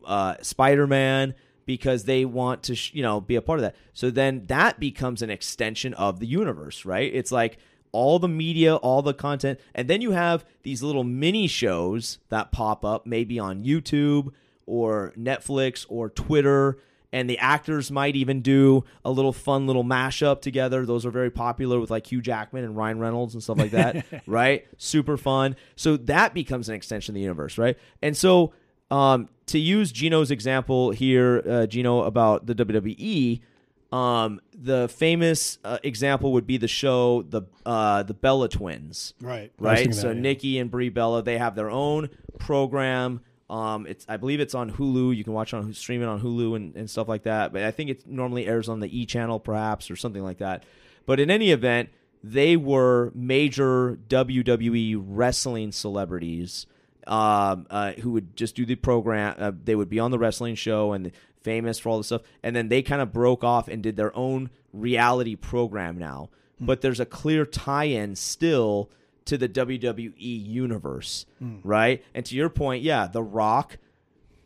uh, 0.05 0.35
Spider 0.41 0.85
Man 0.85 1.33
because 1.65 2.03
they 2.05 2.25
want 2.25 2.63
to, 2.63 2.75
sh- 2.75 2.91
you 2.93 3.01
know, 3.01 3.19
be 3.19 3.35
a 3.35 3.41
part 3.41 3.59
of 3.59 3.63
that. 3.63 3.75
So 3.93 4.09
then 4.09 4.45
that 4.47 4.79
becomes 4.79 5.21
an 5.21 5.29
extension 5.29 5.93
of 5.95 6.19
the 6.19 6.27
universe, 6.27 6.85
right? 6.85 7.11
It's 7.13 7.31
like 7.31 7.57
all 7.91 8.19
the 8.19 8.27
media, 8.27 8.75
all 8.75 9.01
the 9.01 9.13
content, 9.13 9.59
and 9.73 9.87
then 9.87 10.01
you 10.01 10.11
have 10.11 10.45
these 10.63 10.83
little 10.83 11.03
mini 11.03 11.47
shows 11.47 12.19
that 12.29 12.51
pop 12.51 12.83
up, 12.83 13.05
maybe 13.05 13.39
on 13.39 13.63
YouTube 13.63 14.31
or 14.65 15.13
Netflix 15.17 15.85
or 15.89 16.09
Twitter. 16.09 16.77
And 17.13 17.29
the 17.29 17.39
actors 17.39 17.91
might 17.91 18.17
even 18.17 18.41
do 18.41 18.83
a 19.05 19.11
little 19.11 19.31
fun 19.31 19.67
little 19.67 19.85
mashup 19.85 20.41
together. 20.41 20.85
Those 20.85 21.05
are 21.05 21.11
very 21.11 21.29
popular 21.31 21.79
with 21.79 21.89
like 21.89 22.11
Hugh 22.11 22.21
Jackman 22.21 22.65
and 22.65 22.75
Ryan 22.75 22.99
Reynolds 22.99 23.33
and 23.33 23.41
stuff 23.41 23.57
like 23.57 23.71
that, 23.71 24.05
right? 24.27 24.67
Super 24.75 25.15
fun. 25.15 25.55
So 25.77 25.95
that 25.95 26.33
becomes 26.33 26.67
an 26.67 26.75
extension 26.75 27.13
of 27.13 27.15
the 27.15 27.21
universe, 27.21 27.57
right? 27.57 27.77
And 28.01 28.17
so 28.17 28.51
um, 28.91 29.29
to 29.47 29.59
use 29.59 29.91
Geno's 29.91 30.31
example 30.31 30.91
here, 30.91 31.43
uh, 31.47 31.65
Geno 31.67 32.01
about 32.01 32.45
the 32.45 32.55
WWE, 32.55 33.41
um, 33.91 34.41
the 34.53 34.87
famous 34.89 35.59
uh, 35.63 35.77
example 35.83 36.33
would 36.33 36.47
be 36.47 36.57
the 36.57 36.67
show 36.67 37.21
the 37.21 37.43
uh, 37.65 38.03
the 38.03 38.13
Bella 38.13 38.49
Twins, 38.49 39.13
Right. 39.21 39.51
Right? 39.59 39.93
So 39.93 40.09
that, 40.09 40.15
yeah. 40.15 40.21
Nikki 40.21 40.59
and 40.59 40.69
Brie 40.69 40.89
Bella, 40.89 41.23
they 41.23 41.37
have 41.37 41.55
their 41.55 41.69
own 41.69 42.09
program. 42.39 43.21
Um, 43.49 43.85
it's 43.85 44.05
I 44.09 44.17
believe 44.17 44.39
it's 44.39 44.55
on 44.55 44.71
Hulu. 44.71 45.15
You 45.15 45.23
can 45.23 45.33
watch 45.33 45.53
on 45.53 45.71
stream 45.73 46.01
it 46.01 46.05
on 46.07 46.19
Hulu 46.19 46.55
and, 46.55 46.75
and 46.75 46.89
stuff 46.89 47.07
like 47.07 47.23
that. 47.23 47.53
But 47.53 47.63
I 47.63 47.71
think 47.71 47.89
it 47.91 48.07
normally 48.07 48.47
airs 48.47 48.67
on 48.67 48.79
the 48.79 48.99
E 48.99 49.05
channel, 49.05 49.39
perhaps, 49.39 49.91
or 49.91 49.95
something 49.95 50.23
like 50.23 50.39
that. 50.39 50.63
But 51.05 51.19
in 51.19 51.29
any 51.29 51.51
event, 51.51 51.89
they 52.23 52.57
were 52.57 53.11
major 53.13 53.99
WWE 54.09 54.99
wrestling 55.05 55.71
celebrities 55.71 56.65
um, 57.07 57.67
uh, 57.69 57.93
who 57.93 58.11
would 58.11 58.35
just 58.35 58.55
do 58.55 58.65
the 58.65 58.75
program. 58.75 59.35
Uh, 59.37 59.51
they 59.63 59.75
would 59.75 59.89
be 59.89 59.99
on 59.99 60.11
the 60.11 60.19
wrestling 60.19 60.55
show 60.55 60.93
and 60.93 61.11
famous 61.43 61.77
for 61.79 61.89
all 61.89 61.97
this 61.97 62.07
stuff. 62.07 62.23
And 62.43 62.55
then 62.55 62.69
they 62.69 62.81
kind 62.81 63.01
of 63.01 63.13
broke 63.13 63.43
off 63.43 63.67
and 63.67 63.83
did 63.83 63.95
their 63.95 64.15
own 64.15 64.49
reality 64.73 65.35
program 65.35 65.97
now. 65.97 66.29
But 66.59 66.81
there's 66.81 66.99
a 67.01 67.05
clear 67.05 67.45
tie-in 67.45 68.15
still 68.15 68.89
to 69.25 69.37
the 69.37 69.49
WWE 69.49 70.13
universe, 70.17 71.25
right? 71.63 72.03
And 72.13 72.25
to 72.27 72.35
your 72.35 72.49
point, 72.49 72.81
yeah, 72.81 73.07
The 73.07 73.21
Rock, 73.23 73.77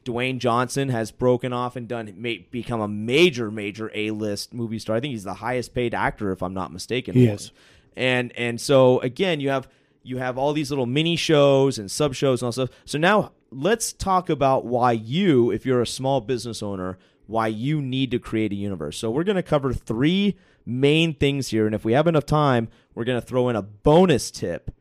Dwayne 0.06 0.40
Johnson 0.40 0.90
has 0.90 1.12
broken 1.12 1.54
off 1.54 1.76
and 1.76 1.88
done 1.88 2.46
become 2.50 2.82
a 2.82 2.88
major, 2.88 3.52
major 3.52 3.92
A-list 3.94 4.54
movie 4.54 4.80
star. 4.80 4.96
I 4.96 5.00
think 5.02 5.12
he's 5.12 5.24
the 5.24 5.36
highest 5.36 5.76
paid 5.76 5.94
actor, 5.94 6.32
if 6.32 6.42
I'm 6.42 6.54
not 6.54 6.74
mistaken. 6.74 7.14
He 7.14 7.28
is. 7.28 7.52
And 7.96 8.32
and 8.38 8.60
so 8.60 9.00
again, 9.02 9.40
you 9.40 9.50
have 9.50 9.68
you 10.04 10.18
have 10.18 10.38
all 10.38 10.54
these 10.54 10.70
little 10.70 10.86
mini 10.86 11.16
shows 11.16 11.78
and 11.78 11.90
sub 11.90 12.14
shows 12.14 12.42
and 12.42 12.48
all 12.48 12.52
stuff. 12.52 12.70
So 12.86 12.98
now 12.98 13.34
let's 13.52 13.94
talk 13.94 14.30
about 14.30 14.66
why 14.66 14.94
you, 14.94 15.52
if 15.52 15.66
you're 15.66 15.82
a 15.82 15.88
small 15.88 16.22
business 16.22 16.64
owner, 16.64 16.98
why 17.28 17.48
you 17.48 17.82
need 17.82 18.12
to 18.12 18.20
create 18.20 18.52
a 18.52 18.56
universe. 18.56 18.98
So 18.98 19.12
we're 19.12 19.24
going 19.24 19.36
to 19.36 19.44
cover 19.44 19.74
three 19.74 20.36
main 20.66 21.14
things 21.14 21.50
here, 21.50 21.66
and 21.66 21.76
if 21.76 21.86
we 21.86 21.94
have 21.94 22.08
enough 22.08 22.26
time, 22.26 22.70
we're 22.96 23.04
going 23.04 23.20
to 23.22 23.26
throw 23.26 23.50
in 23.50 23.56
a 23.56 23.62
bonus 23.62 24.32
tip 24.32 24.72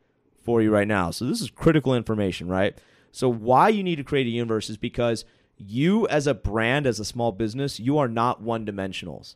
for 0.41 0.61
you 0.61 0.71
right 0.71 0.87
now. 0.87 1.11
So 1.11 1.25
this 1.25 1.41
is 1.41 1.51
critical 1.51 1.93
information, 1.93 2.47
right? 2.47 2.77
So 3.11 3.29
why 3.29 3.69
you 3.69 3.83
need 3.83 3.97
to 3.97 4.03
create 4.03 4.27
a 4.27 4.31
universe 4.31 4.69
is 4.69 4.77
because 4.77 5.25
you 5.57 6.07
as 6.07 6.25
a 6.25 6.33
brand, 6.33 6.87
as 6.87 6.99
a 6.99 7.05
small 7.05 7.31
business, 7.31 7.79
you 7.79 7.97
are 7.97 8.07
not 8.07 8.41
one 8.41 8.65
dimensionals. 8.65 9.35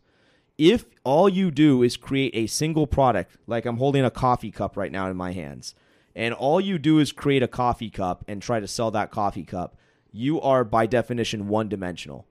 If 0.57 0.85
all 1.03 1.27
you 1.27 1.51
do 1.51 1.81
is 1.81 1.97
create 1.97 2.35
a 2.35 2.47
single 2.47 2.87
product, 2.87 3.37
like 3.47 3.65
I'm 3.65 3.77
holding 3.77 4.05
a 4.05 4.11
coffee 4.11 4.51
cup 4.51 4.77
right 4.77 4.91
now 4.91 5.09
in 5.09 5.17
my 5.17 5.31
hands, 5.31 5.73
and 6.15 6.33
all 6.33 6.61
you 6.61 6.77
do 6.77 6.99
is 6.99 7.11
create 7.11 7.41
a 7.41 7.47
coffee 7.47 7.89
cup 7.89 8.23
and 8.27 8.41
try 8.41 8.59
to 8.59 8.67
sell 8.67 8.91
that 8.91 9.11
coffee 9.11 9.43
cup, 9.43 9.77
you 10.11 10.39
are 10.41 10.63
by 10.63 10.85
definition 10.85 11.47
one 11.47 11.69
dimensional. 11.69 12.27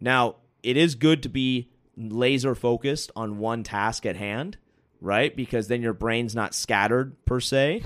Now, 0.00 0.36
it 0.62 0.76
is 0.76 0.94
good 0.94 1.22
to 1.24 1.28
be 1.28 1.70
laser 1.96 2.54
focused 2.54 3.10
on 3.14 3.38
one 3.38 3.62
task 3.62 4.06
at 4.06 4.16
hand, 4.16 4.56
right? 5.00 5.36
Because 5.36 5.68
then 5.68 5.82
your 5.82 5.92
brain's 5.92 6.34
not 6.34 6.54
scattered 6.54 7.24
per 7.26 7.40
se. 7.40 7.82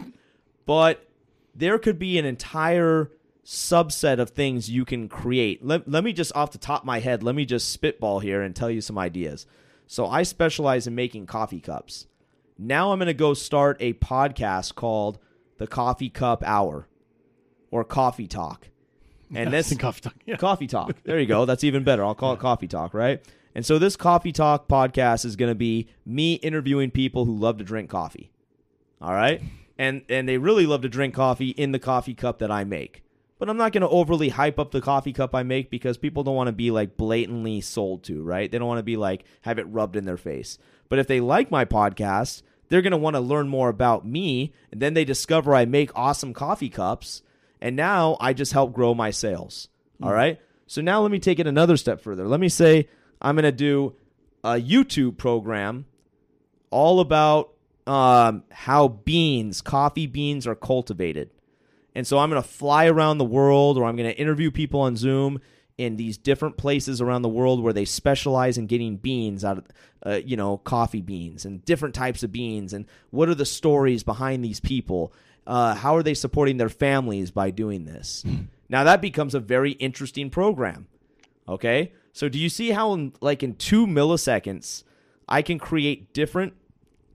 But 0.66 1.08
there 1.54 1.78
could 1.78 1.98
be 1.98 2.16
an 2.18 2.24
entire 2.24 3.10
subset 3.44 4.20
of 4.20 4.30
things 4.30 4.70
you 4.70 4.84
can 4.84 5.08
create. 5.08 5.64
Let, 5.64 5.88
let 5.88 6.04
me 6.04 6.12
just, 6.12 6.34
off 6.36 6.52
the 6.52 6.58
top 6.58 6.82
of 6.82 6.86
my 6.86 7.00
head, 7.00 7.24
let 7.24 7.34
me 7.34 7.44
just 7.44 7.70
spitball 7.70 8.20
here 8.20 8.42
and 8.42 8.54
tell 8.54 8.70
you 8.70 8.80
some 8.80 8.98
ideas. 8.98 9.46
So 9.90 10.06
I 10.06 10.22
specialize 10.22 10.86
in 10.86 10.94
making 10.94 11.26
coffee 11.26 11.58
cups. 11.58 12.06
Now 12.56 12.92
I'm 12.92 13.00
going 13.00 13.08
to 13.08 13.12
go 13.12 13.34
start 13.34 13.76
a 13.80 13.94
podcast 13.94 14.76
called 14.76 15.18
The 15.58 15.66
Coffee 15.66 16.08
Cup 16.08 16.44
Hour 16.44 16.86
or 17.72 17.82
Coffee 17.82 18.28
Talk. 18.28 18.68
And 19.34 19.52
this 19.52 19.76
Coffee 19.76 20.00
talk. 20.00 20.14
Yeah. 20.24 20.36
Coffee 20.36 20.66
Talk. 20.68 20.92
There 21.04 21.18
you 21.18 21.26
go. 21.26 21.44
That's 21.44 21.64
even 21.64 21.82
better. 21.82 22.04
I'll 22.04 22.14
call 22.14 22.34
it 22.34 22.38
Coffee 22.38 22.68
Talk, 22.68 22.94
right? 22.94 23.20
And 23.54 23.66
so 23.66 23.80
this 23.80 23.96
Coffee 23.96 24.30
Talk 24.30 24.68
podcast 24.68 25.24
is 25.24 25.34
going 25.34 25.50
to 25.50 25.56
be 25.56 25.88
me 26.06 26.34
interviewing 26.34 26.92
people 26.92 27.24
who 27.24 27.36
love 27.36 27.58
to 27.58 27.64
drink 27.64 27.90
coffee. 27.90 28.30
All 29.00 29.12
right? 29.12 29.42
And 29.76 30.02
and 30.08 30.28
they 30.28 30.38
really 30.38 30.66
love 30.66 30.82
to 30.82 30.88
drink 30.88 31.14
coffee 31.14 31.50
in 31.50 31.72
the 31.72 31.78
coffee 31.80 32.14
cup 32.14 32.38
that 32.38 32.50
I 32.50 32.62
make. 32.62 33.02
But 33.40 33.48
I'm 33.48 33.56
not 33.56 33.72
going 33.72 33.80
to 33.80 33.88
overly 33.88 34.28
hype 34.28 34.58
up 34.58 34.70
the 34.70 34.82
coffee 34.82 35.14
cup 35.14 35.34
I 35.34 35.42
make 35.42 35.70
because 35.70 35.96
people 35.96 36.22
don't 36.22 36.36
want 36.36 36.48
to 36.48 36.52
be 36.52 36.70
like 36.70 36.98
blatantly 36.98 37.62
sold 37.62 38.04
to, 38.04 38.22
right? 38.22 38.52
They 38.52 38.58
don't 38.58 38.68
want 38.68 38.80
to 38.80 38.84
be 38.84 38.98
like 38.98 39.24
have 39.40 39.58
it 39.58 39.66
rubbed 39.66 39.96
in 39.96 40.04
their 40.04 40.18
face. 40.18 40.58
But 40.90 40.98
if 40.98 41.06
they 41.06 41.20
like 41.20 41.50
my 41.50 41.64
podcast, 41.64 42.42
they're 42.68 42.82
going 42.82 42.90
to 42.90 42.98
want 42.98 43.16
to 43.16 43.20
learn 43.20 43.48
more 43.48 43.70
about 43.70 44.06
me 44.06 44.52
and 44.70 44.82
then 44.82 44.92
they 44.92 45.06
discover 45.06 45.54
I 45.54 45.64
make 45.64 45.90
awesome 45.94 46.34
coffee 46.34 46.68
cups 46.68 47.22
and 47.62 47.74
now 47.74 48.18
I 48.20 48.34
just 48.34 48.52
help 48.52 48.74
grow 48.74 48.94
my 48.94 49.10
sales. 49.10 49.68
All 50.02 50.12
right? 50.12 50.38
So 50.66 50.82
now 50.82 51.00
let 51.00 51.10
me 51.10 51.18
take 51.18 51.38
it 51.38 51.46
another 51.46 51.78
step 51.78 52.02
further. 52.02 52.28
Let 52.28 52.40
me 52.40 52.50
say 52.50 52.88
I'm 53.22 53.36
going 53.36 53.44
to 53.44 53.52
do 53.52 53.94
a 54.44 54.56
YouTube 54.56 55.16
program 55.16 55.86
all 56.68 57.00
about 57.00 57.54
um, 57.86 58.44
how 58.50 58.88
beans, 58.88 59.62
coffee 59.62 60.06
beans, 60.06 60.46
are 60.46 60.54
cultivated. 60.54 61.30
And 61.94 62.06
so 62.06 62.18
I'm 62.18 62.30
going 62.30 62.42
to 62.42 62.48
fly 62.48 62.86
around 62.86 63.18
the 63.18 63.24
world 63.24 63.76
or 63.76 63.84
I'm 63.84 63.96
going 63.96 64.08
to 64.08 64.18
interview 64.18 64.50
people 64.50 64.80
on 64.80 64.96
Zoom 64.96 65.40
in 65.76 65.96
these 65.96 66.18
different 66.18 66.56
places 66.56 67.00
around 67.00 67.22
the 67.22 67.28
world 67.28 67.62
where 67.62 67.72
they 67.72 67.86
specialize 67.86 68.58
in 68.58 68.66
getting 68.66 68.96
beans 68.96 69.44
out 69.44 69.58
of, 69.58 69.66
uh, 70.04 70.20
you 70.24 70.36
know, 70.36 70.58
coffee 70.58 71.00
beans 71.00 71.44
and 71.44 71.64
different 71.64 71.94
types 71.94 72.22
of 72.22 72.30
beans. 72.30 72.72
And 72.72 72.84
what 73.10 73.28
are 73.28 73.34
the 73.34 73.46
stories 73.46 74.02
behind 74.02 74.44
these 74.44 74.60
people? 74.60 75.12
Uh, 75.46 75.74
how 75.74 75.96
are 75.96 76.02
they 76.02 76.14
supporting 76.14 76.58
their 76.58 76.68
families 76.68 77.30
by 77.30 77.50
doing 77.50 77.86
this? 77.86 78.24
now 78.68 78.84
that 78.84 79.00
becomes 79.00 79.34
a 79.34 79.40
very 79.40 79.72
interesting 79.72 80.28
program. 80.30 80.86
Okay. 81.48 81.92
So 82.12 82.28
do 82.28 82.38
you 82.38 82.48
see 82.48 82.70
how, 82.70 82.92
in, 82.92 83.14
like, 83.20 83.42
in 83.42 83.54
two 83.54 83.86
milliseconds, 83.86 84.84
I 85.28 85.42
can 85.42 85.58
create 85.58 86.12
different 86.12 86.54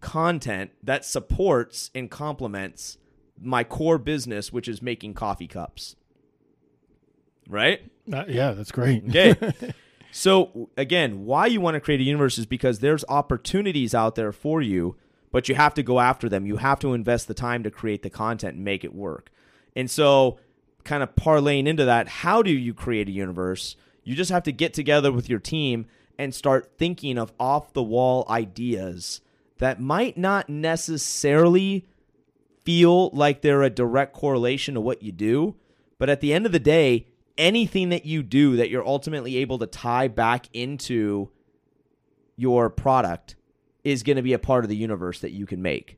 content 0.01 0.71
that 0.83 1.05
supports 1.05 1.91
and 1.93 2.09
complements 2.09 2.97
my 3.41 3.63
core 3.63 3.97
business, 3.97 4.51
which 4.51 4.67
is 4.67 4.81
making 4.81 5.13
coffee 5.13 5.47
cups. 5.47 5.95
Right? 7.47 7.81
Uh, 8.11 8.25
yeah, 8.27 8.51
that's 8.51 8.71
great. 8.71 9.03
Okay. 9.09 9.35
so 10.11 10.69
again, 10.77 11.25
why 11.25 11.45
you 11.45 11.61
want 11.61 11.75
to 11.75 11.79
create 11.79 11.99
a 11.99 12.03
universe 12.03 12.37
is 12.37 12.45
because 12.45 12.79
there's 12.79 13.05
opportunities 13.09 13.93
out 13.93 14.15
there 14.15 14.31
for 14.31 14.61
you, 14.61 14.95
but 15.31 15.47
you 15.49 15.55
have 15.55 15.73
to 15.75 15.83
go 15.83 15.99
after 15.99 16.29
them. 16.29 16.45
You 16.45 16.57
have 16.57 16.79
to 16.79 16.93
invest 16.93 17.27
the 17.27 17.33
time 17.33 17.63
to 17.63 17.71
create 17.71 18.01
the 18.01 18.09
content 18.09 18.55
and 18.55 18.65
make 18.65 18.83
it 18.83 18.95
work. 18.95 19.31
And 19.75 19.91
so 19.91 20.39
kind 20.83 21.03
of 21.03 21.15
parlaying 21.15 21.67
into 21.67 21.85
that, 21.85 22.07
how 22.07 22.41
do 22.41 22.51
you 22.51 22.73
create 22.73 23.09
a 23.09 23.11
universe? 23.11 23.75
You 24.03 24.15
just 24.15 24.31
have 24.31 24.43
to 24.43 24.51
get 24.51 24.73
together 24.73 25.11
with 25.11 25.29
your 25.29 25.39
team 25.39 25.87
and 26.17 26.33
start 26.33 26.71
thinking 26.77 27.17
of 27.17 27.33
off 27.39 27.73
the 27.73 27.83
wall 27.83 28.25
ideas 28.29 29.21
that 29.57 29.81
might 29.81 30.17
not 30.17 30.49
necessarily 30.49 31.85
feel 32.65 33.09
like 33.11 33.41
they're 33.41 33.63
a 33.63 33.69
direct 33.69 34.13
correlation 34.13 34.73
to 34.73 34.81
what 34.81 35.01
you 35.01 35.11
do. 35.11 35.55
But 35.97 36.09
at 36.09 36.19
the 36.19 36.33
end 36.33 36.45
of 36.45 36.51
the 36.51 36.59
day, 36.59 37.07
anything 37.37 37.89
that 37.89 38.05
you 38.05 38.23
do 38.23 38.57
that 38.57 38.69
you're 38.69 38.85
ultimately 38.85 39.37
able 39.37 39.59
to 39.59 39.67
tie 39.67 40.07
back 40.07 40.47
into 40.53 41.29
your 42.35 42.69
product 42.69 43.35
is 43.83 44.03
going 44.03 44.17
to 44.17 44.21
be 44.21 44.33
a 44.33 44.39
part 44.39 44.65
of 44.65 44.69
the 44.69 44.75
universe 44.75 45.19
that 45.21 45.31
you 45.31 45.45
can 45.45 45.61
make. 45.61 45.97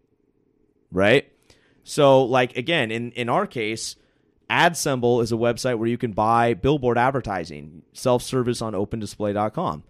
Right? 0.91 1.31
So, 1.83 2.23
like, 2.23 2.57
again, 2.57 2.91
in, 2.91 3.11
in 3.13 3.29
our 3.29 3.47
case, 3.47 3.95
AdSemble 4.49 5.23
is 5.23 5.31
a 5.31 5.35
website 5.35 5.77
where 5.77 5.87
you 5.87 5.97
can 5.97 6.11
buy 6.11 6.53
billboard 6.53 6.97
advertising, 6.97 7.83
self 7.93 8.21
service 8.21 8.61
on 8.61 8.73
opendisplay.com. 8.73 9.83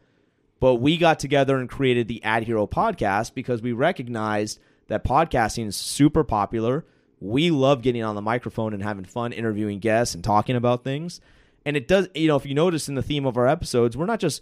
But 0.60 0.76
we 0.76 0.98
got 0.98 1.20
together 1.20 1.58
and 1.58 1.70
created 1.70 2.08
the 2.08 2.24
Ad 2.24 2.44
Hero 2.44 2.66
podcast 2.66 3.34
because 3.34 3.62
we 3.62 3.72
recognized 3.74 4.60
that 4.88 5.04
podcasting 5.04 5.68
is 5.68 5.76
super 5.76 6.24
popular. 6.24 6.86
We 7.20 7.50
love 7.50 7.82
getting 7.82 8.04
on 8.04 8.16
the 8.16 8.22
microphone 8.22 8.74
and 8.74 8.84
having 8.84 9.06
fun 9.06 9.34
interviewing 9.34 9.80
guests 9.80 10.14
and 10.16 10.24
talking 10.24 10.56
about 10.56 10.84
things. 10.84 11.20
And 11.66 11.76
it 11.76 11.88
does, 11.88 12.08
you 12.14 12.28
know, 12.28 12.36
if 12.36 12.46
you 12.46 12.54
notice 12.54 12.88
in 12.88 12.96
the 12.96 13.02
theme 13.02 13.26
of 13.26 13.38
our 13.38 13.48
episodes, 13.48 13.98
we're 13.98 14.06
not 14.06 14.20
just 14.20 14.42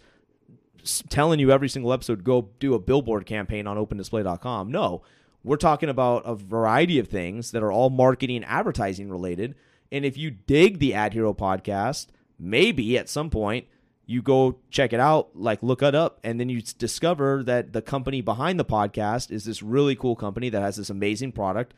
telling 1.08 1.40
you 1.40 1.50
every 1.50 1.68
single 1.68 1.92
episode 1.92 2.22
go 2.22 2.50
do 2.60 2.74
a 2.74 2.78
billboard 2.78 3.26
campaign 3.26 3.66
on 3.66 3.76
opendisplay.com. 3.76 4.70
No, 4.70 5.02
we're 5.42 5.56
talking 5.56 5.88
about 5.88 6.22
a 6.24 6.34
variety 6.34 6.98
of 6.98 7.08
things 7.08 7.50
that 7.50 7.62
are 7.62 7.72
all 7.72 7.90
marketing 7.90 8.36
and 8.36 8.44
advertising 8.46 9.10
related. 9.10 9.54
And 9.90 10.04
if 10.04 10.16
you 10.16 10.30
dig 10.30 10.78
the 10.78 10.94
Ad 10.94 11.12
Hero 11.12 11.32
podcast, 11.32 12.08
maybe 12.38 12.98
at 12.98 13.08
some 13.08 13.30
point 13.30 13.66
you 14.06 14.22
go 14.22 14.56
check 14.70 14.92
it 14.92 15.00
out, 15.00 15.30
like 15.34 15.62
look 15.62 15.82
it 15.82 15.94
up, 15.94 16.20
and 16.22 16.38
then 16.38 16.48
you 16.48 16.62
discover 16.78 17.42
that 17.42 17.72
the 17.72 17.82
company 17.82 18.20
behind 18.20 18.58
the 18.58 18.64
podcast 18.64 19.30
is 19.30 19.44
this 19.44 19.62
really 19.62 19.96
cool 19.96 20.14
company 20.14 20.48
that 20.48 20.62
has 20.62 20.76
this 20.76 20.88
amazing 20.88 21.32
product 21.32 21.74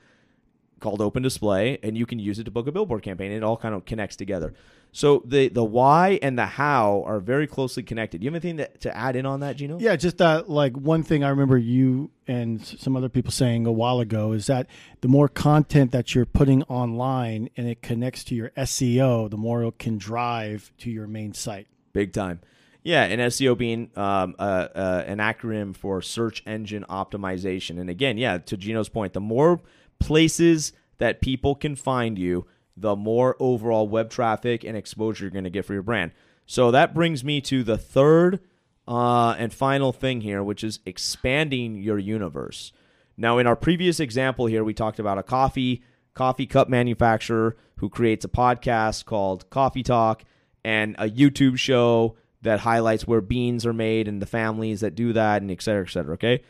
called 0.79 1.01
Open 1.01 1.23
Display, 1.23 1.79
and 1.83 1.97
you 1.97 2.07
can 2.07 2.19
use 2.19 2.39
it 2.39 2.45
to 2.45 2.51
book 2.51 2.67
a 2.67 2.73
billboard 2.73 3.03
campaign. 3.03 3.33
It 3.33 3.43
all 3.43 3.57
kind 3.57 3.75
of 3.75 3.85
connects 3.85 4.15
together. 4.15 4.55
So 4.93 5.23
the 5.25 5.49
the 5.49 5.65
why 5.65 6.19
and 6.23 6.39
the 6.39 6.47
how 6.47 7.03
are 7.07 7.21
very 7.21 7.47
closely 7.47 7.83
connected. 7.83 8.23
You 8.23 8.31
have 8.31 8.35
anything 8.43 8.57
to, 8.59 8.69
to 8.79 8.97
add 8.97 9.17
in 9.17 9.27
on 9.27 9.41
that, 9.41 9.57
Geno? 9.57 9.79
Yeah, 9.79 9.97
just 9.97 10.19
that 10.19 10.49
like 10.49 10.77
one 10.77 11.03
thing 11.03 11.23
I 11.25 11.29
remember 11.29 11.59
you 11.59 12.11
and 12.27 12.65
some 12.65 12.97
other 12.97 13.09
people 13.09 13.31
saying 13.31 13.67
a 13.67 13.73
while 13.73 14.01
ago 14.01 14.33
is 14.33 14.47
that 14.47 14.67
the 15.01 15.09
more 15.09 15.29
content 15.29 15.93
that 15.93 16.15
you're 16.15 16.27
putting 16.27 16.63
online 16.65 17.51
and 17.57 17.69
it 17.69 17.83
connects 17.83 18.25
to 18.25 18.35
your 18.35 18.51
SEO, 18.51 19.31
the 19.31 19.37
more 19.37 19.63
it 19.65 19.79
can 19.79 19.99
drive 19.99 20.73
to 20.79 20.91
your 20.91 21.07
main 21.07 21.35
site. 21.35 21.67
Big 21.99 22.13
time. 22.13 22.39
Yeah, 22.85 23.03
and 23.03 23.21
SEO 23.21 23.59
being 23.59 23.91
um, 23.97 24.37
uh, 24.39 24.69
uh, 24.73 25.05
an 25.09 25.19
acronym 25.19 25.75
for 25.75 26.01
search 26.01 26.45
engine 26.47 26.85
optimization. 26.89 27.81
And 27.81 27.91
again, 27.91 28.17
yeah, 28.19 28.39
to 28.39 28.57
Geno's 28.57 28.89
point, 28.89 29.15
the 29.15 29.21
more 29.21 29.61
places 29.99 30.73
that 30.99 31.21
people 31.21 31.57
can 31.57 31.75
find 31.75 32.17
you, 32.17 32.47
the 32.77 32.95
more 32.95 33.35
overall 33.41 33.89
web 33.89 34.11
traffic 34.11 34.63
and 34.63 34.77
exposure 34.77 35.25
you're 35.25 35.33
going 35.33 35.43
to 35.43 35.51
get 35.51 35.65
for 35.65 35.73
your 35.73 35.83
brand. 35.83 36.13
So 36.47 36.71
that 36.71 36.95
brings 36.95 37.25
me 37.25 37.41
to 37.41 37.65
the 37.65 37.77
third 37.77 38.39
uh, 38.87 39.33
and 39.33 39.53
final 39.53 39.93
thing 39.93 40.21
here, 40.21 40.45
which 40.45 40.63
is 40.63 40.79
expanding 40.87 41.75
your 41.75 41.99
universe. 41.99 42.71
Now, 43.17 43.39
in 43.39 43.49
our 43.49 43.57
previous 43.57 43.99
example 43.99 44.47
here, 44.47 44.63
we 44.63 44.73
talked 44.73 45.01
about 45.01 45.19
a 45.19 45.25
coffee 45.25 45.83
coffee 46.15 46.47
cup 46.47 46.69
manufacturer 46.69 47.57
who 47.79 47.89
creates 47.89 48.25
a 48.25 48.29
podcast 48.29 49.05
called 49.05 49.51
Coffee 49.51 49.83
Talk 49.83 50.23
and 50.69 50.97
a 50.99 51.09
YouTube 51.09 51.57
show 51.57 52.15
that 52.43 52.61
highlights 52.61 53.07
where 53.07 53.23
beans 53.23 53.65
are 53.65 53.73
made 53.73 54.07
and 54.07 54.21
the 54.21 54.27
families 54.27 54.81
that 54.81 54.95
do 54.95 55.15
that 55.15 55.41
and 55.41 55.51
et 55.51 55.63
cetera, 55.63 55.83
et 55.83 55.91
cetera. 55.91 56.13
Okay. 56.13 56.43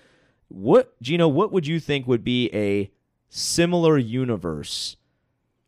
What, 0.48 1.00
Geno, 1.00 1.28
what 1.28 1.52
would 1.52 1.68
you 1.68 1.78
think 1.78 2.09
would 2.09 2.24
be 2.24 2.50
a 2.52 2.90
similar 3.28 3.96
universe? 3.96 4.96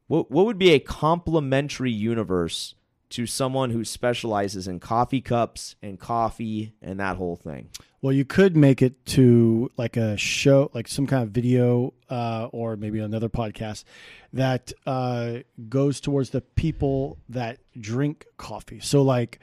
What, 0.09 0.33
what 0.33 0.47
would 0.47 0.59
be 0.59 0.73
a 0.73 0.81
complementary 0.81 1.93
universe 1.93 2.75
to 3.11 3.27
someone 3.27 3.71
who 3.71 3.85
specializes 3.85 4.67
in 4.67 4.81
coffee 4.81 5.21
cups 5.21 5.77
and 5.83 5.99
coffee 5.99 6.75
and 6.81 7.01
that 7.01 7.17
whole 7.17 7.37
thing? 7.37 7.69
Well, 8.03 8.13
you 8.13 8.25
could 8.25 8.57
make 8.57 8.81
it 8.81 9.05
to 9.07 9.71
like 9.77 9.97
a 9.97 10.17
show, 10.17 10.71
like 10.73 10.89
some 10.89 11.07
kind 11.07 11.23
of 11.23 11.31
video 11.31 11.93
uh, 12.09 12.49
or 12.51 12.77
maybe 12.77 12.99
another 13.01 13.29
podcast 13.29 13.85
that 14.33 14.73
uh, 14.87 15.39
goes 15.69 16.01
towards 16.01 16.31
the 16.31 16.41
people 16.41 17.19
that 17.29 17.59
drink 17.79 18.25
coffee. 18.39 18.81
So, 18.81 19.03
like 19.03 19.39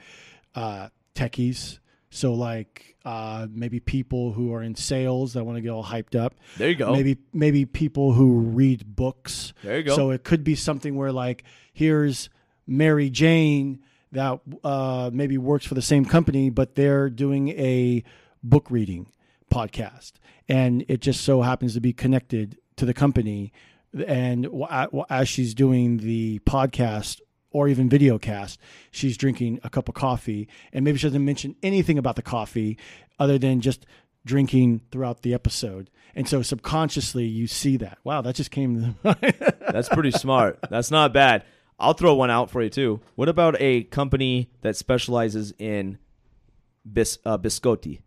uh, 0.56 0.89
techies. 1.13 1.80
So, 2.10 2.34
like 2.34 2.95
uh, 3.06 3.47
maybe 3.51 3.80
people 3.80 4.32
who 4.32 4.53
are 4.53 4.63
in 4.63 4.75
sales 4.75 5.34
that 5.34 5.43
want 5.43 5.58
to 5.58 5.62
get 5.62 5.69
all 5.69 5.84
hyped 5.84 6.19
up. 6.19 6.34
There 6.58 6.69
you 6.69 6.75
go. 6.75 6.91
Maybe 6.93 7.17
maybe 7.32 7.65
people 7.65 8.13
who 8.13 8.39
read 8.39 8.95
books. 8.95 9.53
There 9.62 9.77
you 9.77 9.84
go. 9.84 9.95
So 9.95 10.10
it 10.10 10.23
could 10.23 10.43
be 10.43 10.56
something 10.56 10.95
where 10.95 11.12
like 11.12 11.43
here's 11.73 12.30
Mary 12.67 13.10
Jane 13.10 13.80
that 14.12 14.39
uh, 14.63 15.10
maybe 15.13 15.38
works 15.38 15.65
for 15.65 15.73
the 15.73 15.82
same 15.82 16.06
company, 16.06 16.49
but 16.49 16.75
they're 16.75 17.10
doing 17.10 17.49
a 17.49 18.03
book 18.43 18.69
reading 18.69 19.12
podcast, 19.51 20.13
and 20.47 20.86
it 20.88 21.01
just 21.01 21.21
so 21.21 21.41
happens 21.41 21.73
to 21.73 21.82
be 21.82 21.93
connected 21.93 22.58
to 22.77 22.86
the 22.86 22.93
company. 22.93 23.51
And 24.08 24.47
as 25.10 25.27
she's 25.27 25.53
doing 25.53 25.97
the 25.97 26.39
podcast 26.39 27.21
or 27.51 27.67
even 27.67 27.89
video 27.89 28.17
cast, 28.17 28.60
she's 28.91 29.17
drinking 29.17 29.60
a 29.63 29.69
cup 29.69 29.89
of 29.89 29.95
coffee, 29.95 30.47
and 30.71 30.86
maybe 30.86 30.97
she 30.97 31.08
doesn't 31.08 31.23
mention 31.25 31.56
anything 31.63 31.97
about 31.97 32.15
the 32.15 32.21
coffee 32.21 32.77
other 33.19 33.38
than 33.38 33.62
just 33.62 33.86
drinking 34.25 34.82
throughout 34.91 35.21
the 35.21 35.34
episode. 35.34 35.89
And 36.15 36.27
so 36.27 36.41
subconsciously 36.41 37.25
you 37.25 37.47
see 37.47 37.77
that. 37.77 37.99
Wow, 38.03 38.21
that 38.21 38.36
just 38.36 38.51
came. 38.51 38.95
That's 39.03 39.89
pretty 39.89 40.12
smart. 40.12 40.60
That's 40.69 40.91
not 40.91 41.13
bad. 41.13 41.43
I'll 41.80 41.94
throw 41.94 42.16
one 42.16 42.30
out 42.32 42.50
for 42.50 42.62
you 42.63 42.70
too. 42.70 43.02
What 43.16 43.30
about 43.30 43.56
a 43.60 43.84
company 43.84 44.50
that 44.62 44.76
specializes 44.76 45.54
in 45.60 45.98
bis- 46.92 47.20
uh, 47.26 47.38
biscotti, 47.38 48.02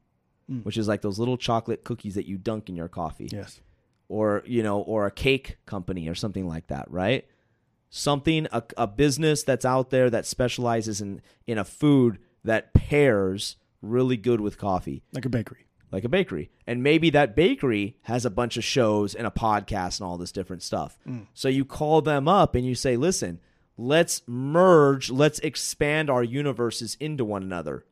Mm. 0.51 0.65
which 0.65 0.77
is 0.77 0.89
like 0.89 1.03
those 1.03 1.19
little 1.21 1.37
chocolate 1.37 1.85
cookies 1.85 2.17
that 2.17 2.27
you 2.27 2.37
dunk 2.37 2.69
in 2.69 2.75
your 2.75 2.89
coffee, 2.89 3.29
yes. 3.31 3.61
or 4.09 4.43
you 4.47 4.63
know, 4.65 4.81
or 4.81 5.07
a 5.07 5.11
cake 5.13 5.59
company 5.67 6.09
or 6.09 6.15
something 6.17 6.49
like 6.49 6.67
that, 6.67 6.91
right? 6.91 7.25
Something 7.91 8.47
a, 8.53 8.63
a 8.77 8.87
business 8.87 9.43
that's 9.45 9.65
out 9.65 9.91
there 9.91 10.11
that 10.11 10.27
specializes 10.27 11.01
in 11.01 11.23
in 11.47 11.59
a 11.59 11.65
food 11.65 12.19
that 12.45 12.73
pairs 12.75 13.57
really 13.83 14.17
good 14.17 14.41
with 14.41 14.59
coffee, 14.59 15.03
Like 15.13 15.25
a 15.25 15.29
bakery. 15.29 15.67
like 15.93 16.05
a 16.05 16.09
bakery. 16.09 16.51
And 16.67 16.83
maybe 16.83 17.11
that 17.11 17.35
bakery 17.37 17.97
has 18.03 18.25
a 18.25 18.31
bunch 18.31 18.57
of 18.57 18.65
shows 18.65 19.15
and 19.15 19.27
a 19.27 19.31
podcast 19.31 20.01
and 20.01 20.07
all 20.09 20.19
this 20.19 20.33
different 20.33 20.63
stuff. 20.63 20.99
So 21.35 21.49
you 21.49 21.65
call 21.65 22.01
them 22.03 22.27
up 22.29 22.55
and 22.55 22.65
you 22.67 22.75
say, 22.75 22.97
listen, 22.97 23.41
let's 23.81 24.21
merge, 24.27 25.11
let's 25.11 25.38
expand 25.38 26.11
our 26.11 26.23
universes 26.23 26.97
into 27.01 27.25
one 27.25 27.43
another. 27.43 27.87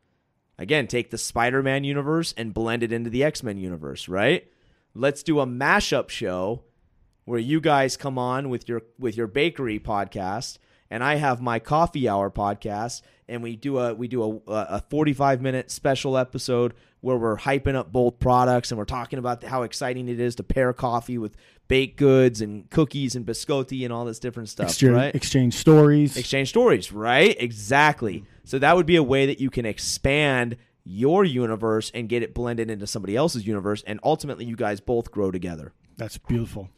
Again, 0.57 0.85
take 0.87 1.09
the 1.09 1.17
Spider 1.17 1.63
Man 1.63 1.83
universe 1.83 2.33
and 2.37 2.53
blend 2.53 2.83
it 2.83 2.91
into 2.91 3.09
the 3.09 3.23
X 3.23 3.41
Men 3.41 3.57
universe, 3.57 4.07
right? 4.07 4.45
Let's 4.93 5.23
do 5.23 5.39
a 5.39 5.47
mashup 5.47 6.09
show 6.09 6.63
where 7.25 7.39
you 7.39 7.59
guys 7.59 7.97
come 7.97 8.19
on 8.19 8.49
with 8.49 8.69
your 8.69 8.83
with 8.99 9.17
your 9.17 9.27
bakery 9.27 9.79
podcast 9.79 10.59
and 10.89 11.03
I 11.03 11.15
have 11.15 11.41
my 11.41 11.59
coffee 11.59 12.07
hour 12.09 12.29
podcast 12.31 13.01
and 13.27 13.43
we 13.43 13.55
do 13.55 13.77
a 13.77 13.93
we 13.93 14.07
do 14.07 14.41
a 14.47 14.51
a 14.51 14.83
45 14.89 15.41
minute 15.41 15.71
special 15.71 16.17
episode 16.17 16.73
where 17.01 17.17
we're 17.17 17.37
hyping 17.37 17.75
up 17.75 17.91
both 17.91 18.19
products 18.19 18.71
and 18.71 18.77
we're 18.77 18.85
talking 18.85 19.19
about 19.19 19.43
how 19.43 19.61
exciting 19.63 20.09
it 20.09 20.19
is 20.19 20.35
to 20.35 20.43
pair 20.43 20.73
coffee 20.73 21.17
with 21.17 21.35
baked 21.69 21.97
goods 21.97 22.41
and 22.41 22.69
cookies 22.69 23.15
and 23.15 23.25
biscotti 23.25 23.83
and 23.85 23.93
all 23.93 24.03
this 24.03 24.19
different 24.19 24.49
stuff, 24.49 24.67
Exchange, 24.69 24.93
right? 24.93 25.15
exchange 25.15 25.53
stories. 25.53 26.17
exchange 26.17 26.49
stories, 26.49 26.91
right? 26.91 27.35
Exactly. 27.39 28.25
So 28.43 28.59
that 28.59 28.75
would 28.75 28.87
be 28.87 28.95
a 28.95 29.03
way 29.03 29.27
that 29.27 29.39
you 29.39 29.49
can 29.49 29.65
expand 29.65 30.57
your 30.83 31.23
universe 31.23 31.91
and 31.93 32.09
get 32.09 32.23
it 32.23 32.33
blended 32.33 32.71
into 32.71 32.87
somebody 32.87 33.15
else's 33.15 33.45
universe, 33.45 33.83
and 33.85 33.99
ultimately 34.03 34.45
you 34.45 34.55
guys 34.55 34.79
both 34.79 35.11
grow 35.11 35.29
together. 35.29 35.71
That's 35.97 36.17
beautiful. 36.17 36.69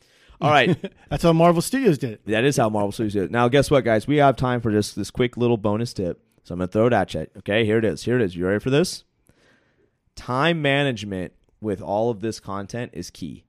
All 0.42 0.50
right, 0.50 0.76
That's 1.10 1.24
how 1.24 1.34
Marvel 1.34 1.62
Studios 1.62 1.98
did 1.98 2.14
it. 2.14 2.26
that 2.26 2.44
is 2.44 2.58
how 2.58 2.70
Marvel 2.70 2.92
Studios 2.92 3.14
did 3.14 3.24
it. 3.24 3.32
Now, 3.32 3.48
guess 3.48 3.70
what, 3.70 3.84
guys? 3.84 4.08
We 4.08 4.18
have 4.18 4.36
time 4.36 4.60
for 4.62 4.72
just 4.72 4.96
this 4.96 5.12
quick 5.12 5.38
little 5.38 5.58
bonus 5.58 5.94
tip. 5.94 6.22
So 6.44 6.54
I'm 6.54 6.60
gonna 6.60 6.68
throw 6.68 6.88
it 6.88 6.94
at 6.94 7.14
you. 7.14 7.28
Okay, 7.40 7.66
here 7.66 7.78
it 7.78 7.86
is. 7.86 8.04
Here 8.04 8.16
it 8.16 8.22
is. 8.24 8.36
You 8.36 8.48
ready 8.48 8.60
for 8.60 8.72
this? 8.72 9.04
Time 10.16 10.62
management 10.62 11.34
with 11.62 11.82
all 11.82 12.10
of 12.10 12.22
this 12.22 12.40
content 12.40 12.92
is 12.94 13.10
key. 13.12 13.46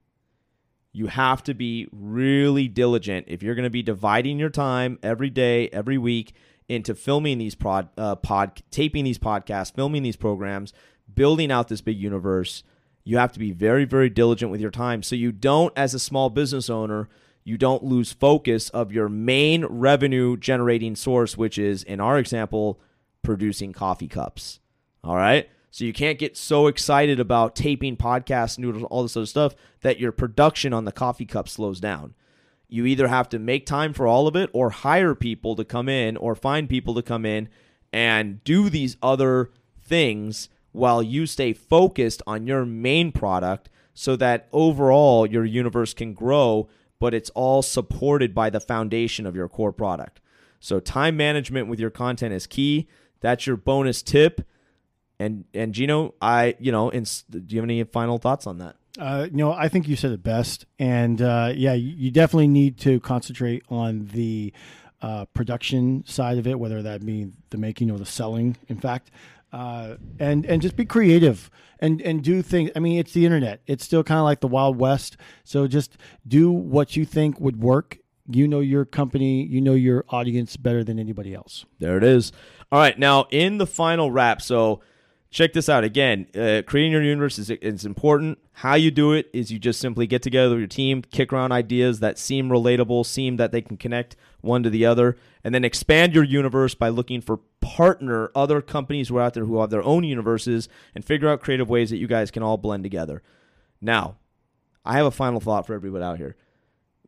You 0.91 1.07
have 1.07 1.43
to 1.45 1.55
be 1.55 1.87
really 1.91 2.67
diligent 2.67 3.25
if 3.27 3.41
you're 3.41 3.55
going 3.55 3.63
to 3.63 3.71
be 3.71 3.81
dividing 3.81 4.37
your 4.37 4.51
time 4.51 4.99
every 5.01 5.31
day, 5.31 5.67
every 5.69 5.97
week 5.97 6.33
into 6.69 6.93
filming 6.93 7.39
these 7.39 7.55
prod, 7.55 7.89
uh, 7.97 8.15
pod, 8.15 8.61
taping 8.69 9.03
these 9.03 9.17
podcasts, 9.17 9.73
filming 9.73 10.03
these 10.03 10.15
programs, 10.15 10.71
building 11.13 11.51
out 11.51 11.67
this 11.67 11.81
big 11.81 11.97
universe. 11.97 12.63
You 13.03 13.17
have 13.17 13.33
to 13.33 13.39
be 13.39 13.51
very, 13.51 13.85
very 13.85 14.09
diligent 14.09 14.51
with 14.51 14.61
your 14.61 14.71
time, 14.71 15.03
so 15.03 15.15
you 15.15 15.31
don't, 15.31 15.73
as 15.77 15.93
a 15.93 15.99
small 15.99 16.29
business 16.29 16.69
owner, 16.69 17.09
you 17.43 17.57
don't 17.57 17.83
lose 17.83 18.13
focus 18.13 18.69
of 18.69 18.93
your 18.93 19.09
main 19.09 19.65
revenue 19.65 20.37
generating 20.37 20.95
source, 20.95 21.37
which 21.37 21.57
is, 21.57 21.83
in 21.83 21.99
our 21.99 22.17
example, 22.17 22.79
producing 23.21 23.73
coffee 23.73 24.07
cups. 24.07 24.59
All 25.03 25.17
right. 25.17 25.49
So 25.71 25.85
you 25.85 25.93
can't 25.93 26.19
get 26.19 26.37
so 26.37 26.67
excited 26.67 27.19
about 27.19 27.55
taping 27.55 27.97
podcasts, 27.97 28.59
noodles, 28.59 28.83
all 28.83 29.01
this 29.01 29.17
other 29.17 29.25
stuff 29.25 29.55
that 29.81 29.99
your 29.99 30.11
production 30.11 30.71
on 30.71 30.85
the 30.85 30.91
coffee 30.91 31.25
cup 31.25 31.49
slows 31.49 31.79
down. 31.79 32.13
You 32.69 32.85
either 32.85 33.07
have 33.07 33.27
to 33.29 33.39
make 33.39 33.65
time 33.65 33.91
for 33.91 34.05
all 34.05 34.27
of 34.27 34.35
it 34.35 34.49
or 34.53 34.69
hire 34.69 35.15
people 35.15 35.55
to 35.55 35.65
come 35.65 35.89
in 35.89 36.15
or 36.15 36.35
find 36.35 36.69
people 36.69 36.93
to 36.93 37.01
come 37.01 37.25
in 37.25 37.49
and 37.91 38.43
do 38.43 38.69
these 38.69 38.97
other 39.01 39.51
things 39.81 40.47
while 40.73 41.01
you 41.01 41.25
stay 41.25 41.53
focused 41.53 42.21
on 42.27 42.45
your 42.45 42.65
main 42.65 43.11
product 43.11 43.69
so 43.93 44.15
that 44.17 44.47
overall 44.51 45.25
your 45.25 45.45
universe 45.45 45.93
can 45.93 46.13
grow, 46.13 46.67
but 46.99 47.13
it's 47.13 47.29
all 47.31 47.61
supported 47.61 48.35
by 48.35 48.49
the 48.49 48.59
foundation 48.59 49.25
of 49.25 49.35
your 49.35 49.47
core 49.47 49.71
product. 49.71 50.19
So 50.59 50.79
time 50.79 51.15
management 51.15 51.67
with 51.67 51.79
your 51.79 51.89
content 51.89 52.33
is 52.33 52.47
key. 52.47 52.87
That's 53.21 53.47
your 53.47 53.57
bonus 53.57 54.01
tip. 54.01 54.45
And 55.19 55.45
and 55.53 55.73
Geno, 55.73 56.15
I 56.21 56.55
you 56.59 56.71
know, 56.71 56.89
in, 56.89 57.03
do 57.29 57.43
you 57.47 57.57
have 57.57 57.65
any 57.65 57.83
final 57.83 58.17
thoughts 58.17 58.47
on 58.47 58.57
that? 58.57 58.75
Uh, 58.97 59.27
know, 59.31 59.51
I 59.51 59.69
think 59.69 59.87
you 59.87 59.95
said 59.95 60.11
it 60.11 60.21
best, 60.21 60.65
and 60.77 61.19
uh, 61.19 61.51
yeah, 61.55 61.73
you, 61.73 61.95
you, 61.95 62.11
definitely 62.11 62.47
need 62.47 62.77
to 62.79 62.99
concentrate 62.99 63.63
on 63.67 64.07
the 64.13 64.53
uh, 65.01 65.25
production 65.33 66.05
side 66.05 66.37
of 66.37 66.45
it, 66.45 66.59
whether 66.59 66.81
that 66.83 67.03
be 67.03 67.31
the 67.49 67.57
making 67.57 67.89
or 67.89 67.97
the 67.97 68.05
selling. 68.05 68.55
In 68.67 68.79
fact, 68.79 69.09
uh, 69.53 69.95
and 70.19 70.45
and 70.45 70.61
just 70.61 70.75
be 70.75 70.83
creative 70.83 71.49
and 71.79 72.01
and 72.01 72.23
do 72.23 72.41
things. 72.41 72.71
I 72.75 72.79
mean, 72.79 72.97
it's 72.97 73.13
the 73.13 73.25
internet; 73.25 73.61
it's 73.67 73.85
still 73.85 74.03
kind 74.03 74.17
of 74.17 74.25
like 74.25 74.41
the 74.41 74.47
Wild 74.47 74.77
West. 74.77 75.15
So 75.43 75.67
just 75.67 75.95
do 76.27 76.51
what 76.51 76.95
you 76.95 77.05
think 77.05 77.39
would 77.39 77.61
work. 77.61 77.99
You 78.29 78.47
know 78.47 78.61
your 78.61 78.85
company, 78.85 79.43
you 79.43 79.61
know 79.61 79.73
your 79.73 80.05
audience 80.09 80.57
better 80.57 80.83
than 80.83 80.97
anybody 80.97 81.33
else. 81.33 81.65
There 81.79 81.97
it 81.97 82.03
is. 82.03 82.31
All 82.71 82.79
right, 82.79 82.97
now 82.97 83.27
in 83.29 83.59
the 83.59 83.67
final 83.67 84.11
wrap, 84.11 84.41
so 84.41 84.81
check 85.33 85.51
this 85.51 85.67
out. 85.67 85.83
Again 85.83 86.27
uh, 86.35 86.61
creating 86.65 86.93
your 86.93 87.03
universe 87.03 87.37
is, 87.37 87.49
is 87.49 87.85
important. 87.85 88.37
How 88.53 88.75
you 88.75 88.91
do 88.91 89.11
it 89.11 89.29
is 89.33 89.51
you 89.51 89.59
just 89.59 89.81
simply 89.81 90.07
get 90.07 90.21
together 90.21 90.51
with 90.51 90.59
your 90.59 90.67
team 90.67 91.01
kick 91.01 91.33
around 91.33 91.51
ideas 91.51 91.99
that 91.99 92.17
seem 92.17 92.49
relatable 92.49 93.05
seem 93.05 93.35
that 93.37 93.51
they 93.51 93.61
can 93.61 93.75
connect 93.75 94.15
one 94.41 94.63
to 94.63 94.69
the 94.69 94.85
other 94.85 95.17
and 95.43 95.53
then 95.53 95.65
expand 95.65 96.13
your 96.13 96.23
universe 96.23 96.75
by 96.75 96.89
looking 96.89 97.19
for 97.19 97.39
partner 97.59 98.31
other 98.35 98.61
companies 98.61 99.09
who 99.09 99.17
are 99.17 99.21
out 99.21 99.33
there 99.33 99.45
who 99.45 99.59
have 99.59 99.71
their 99.71 99.83
own 99.83 100.03
universes 100.03 100.69
and 100.93 101.03
figure 101.03 101.27
out 101.27 101.41
creative 101.41 101.69
ways 101.69 101.89
that 101.89 101.97
you 101.97 102.07
guys 102.07 102.31
can 102.31 102.43
all 102.43 102.57
blend 102.57 102.83
together. 102.83 103.21
Now 103.81 104.15
i 104.85 104.97
have 104.97 105.05
a 105.05 105.11
final 105.11 105.39
thought 105.39 105.65
for 105.65 105.73
everybody 105.73 106.03
out 106.03 106.17
here. 106.17 106.35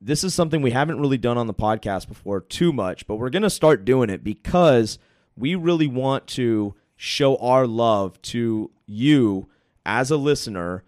This 0.02 0.24
is 0.24 0.34
something 0.34 0.62
we 0.62 0.72
haven't 0.72 1.00
really 1.00 1.18
done 1.18 1.38
on 1.38 1.48
the 1.48 1.54
podcast 1.54 2.08
before 2.08 2.42
too 2.42 2.74
much 2.74 3.06
but 3.06 3.16
we're 3.18 3.30
going 3.30 3.44
to 3.44 3.50
start 3.50 3.86
doing 3.86 4.10
it 4.10 4.24
because 4.24 4.98
we 5.38 5.54
really 5.54 5.88
want 5.88 6.26
to 6.28 6.74
show 7.06 7.38
our 7.38 7.68
love 7.68 8.20
to 8.24 8.72
you 8.88 9.48
as 9.86 10.10
a 10.10 10.18
listener, 10.18 10.84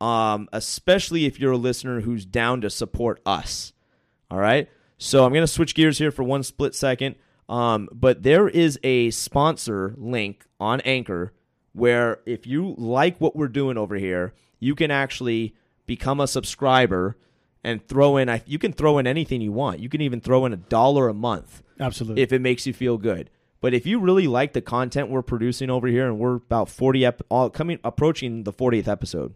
um, 0.00 0.48
especially 0.52 1.26
if 1.26 1.40
you're 1.40 1.52
a 1.52 1.56
listener 1.58 2.02
who's 2.02 2.24
down 2.24 2.60
to 2.60 2.70
support 2.70 3.20
us. 3.26 3.72
All 4.30 4.38
right. 4.38 4.68
So 4.98 5.24
I'm 5.24 5.32
going 5.32 5.42
to 5.42 5.48
switch 5.48 5.74
gears 5.74 5.98
here 5.98 6.10
for 6.10 6.22
one 6.22 6.42
split 6.42 6.74
second. 6.74 7.16
Um, 7.48 7.88
but 7.92 8.22
there 8.22 8.48
is 8.48 8.78
a 8.82 9.10
sponsor 9.10 9.94
link 9.98 10.46
on 10.58 10.80
Anchor 10.82 11.32
where 11.72 12.20
if 12.26 12.46
you 12.46 12.74
like 12.78 13.20
what 13.20 13.36
we're 13.36 13.48
doing 13.48 13.76
over 13.76 13.96
here, 13.96 14.34
you 14.58 14.74
can 14.74 14.90
actually 14.90 15.54
become 15.84 16.20
a 16.20 16.26
subscriber 16.26 17.16
and 17.62 17.86
throw 17.86 18.16
in. 18.16 18.40
You 18.46 18.58
can 18.58 18.72
throw 18.72 18.98
in 18.98 19.06
anything 19.06 19.40
you 19.40 19.52
want. 19.52 19.80
You 19.80 19.88
can 19.88 20.00
even 20.00 20.20
throw 20.20 20.46
in 20.46 20.52
a 20.52 20.56
dollar 20.56 21.08
a 21.08 21.14
month. 21.14 21.62
Absolutely. 21.78 22.22
If 22.22 22.32
it 22.32 22.40
makes 22.40 22.66
you 22.66 22.72
feel 22.72 22.98
good. 22.98 23.30
But 23.66 23.74
if 23.74 23.84
you 23.84 23.98
really 23.98 24.28
like 24.28 24.52
the 24.52 24.60
content 24.60 25.10
we're 25.10 25.22
producing 25.22 25.70
over 25.70 25.88
here, 25.88 26.06
and 26.06 26.20
we're 26.20 26.36
about 26.36 26.68
forty 26.68 27.04
ep- 27.04 27.22
all 27.28 27.50
coming 27.50 27.80
approaching 27.82 28.44
the 28.44 28.52
fortieth 28.52 28.86
episode, 28.86 29.34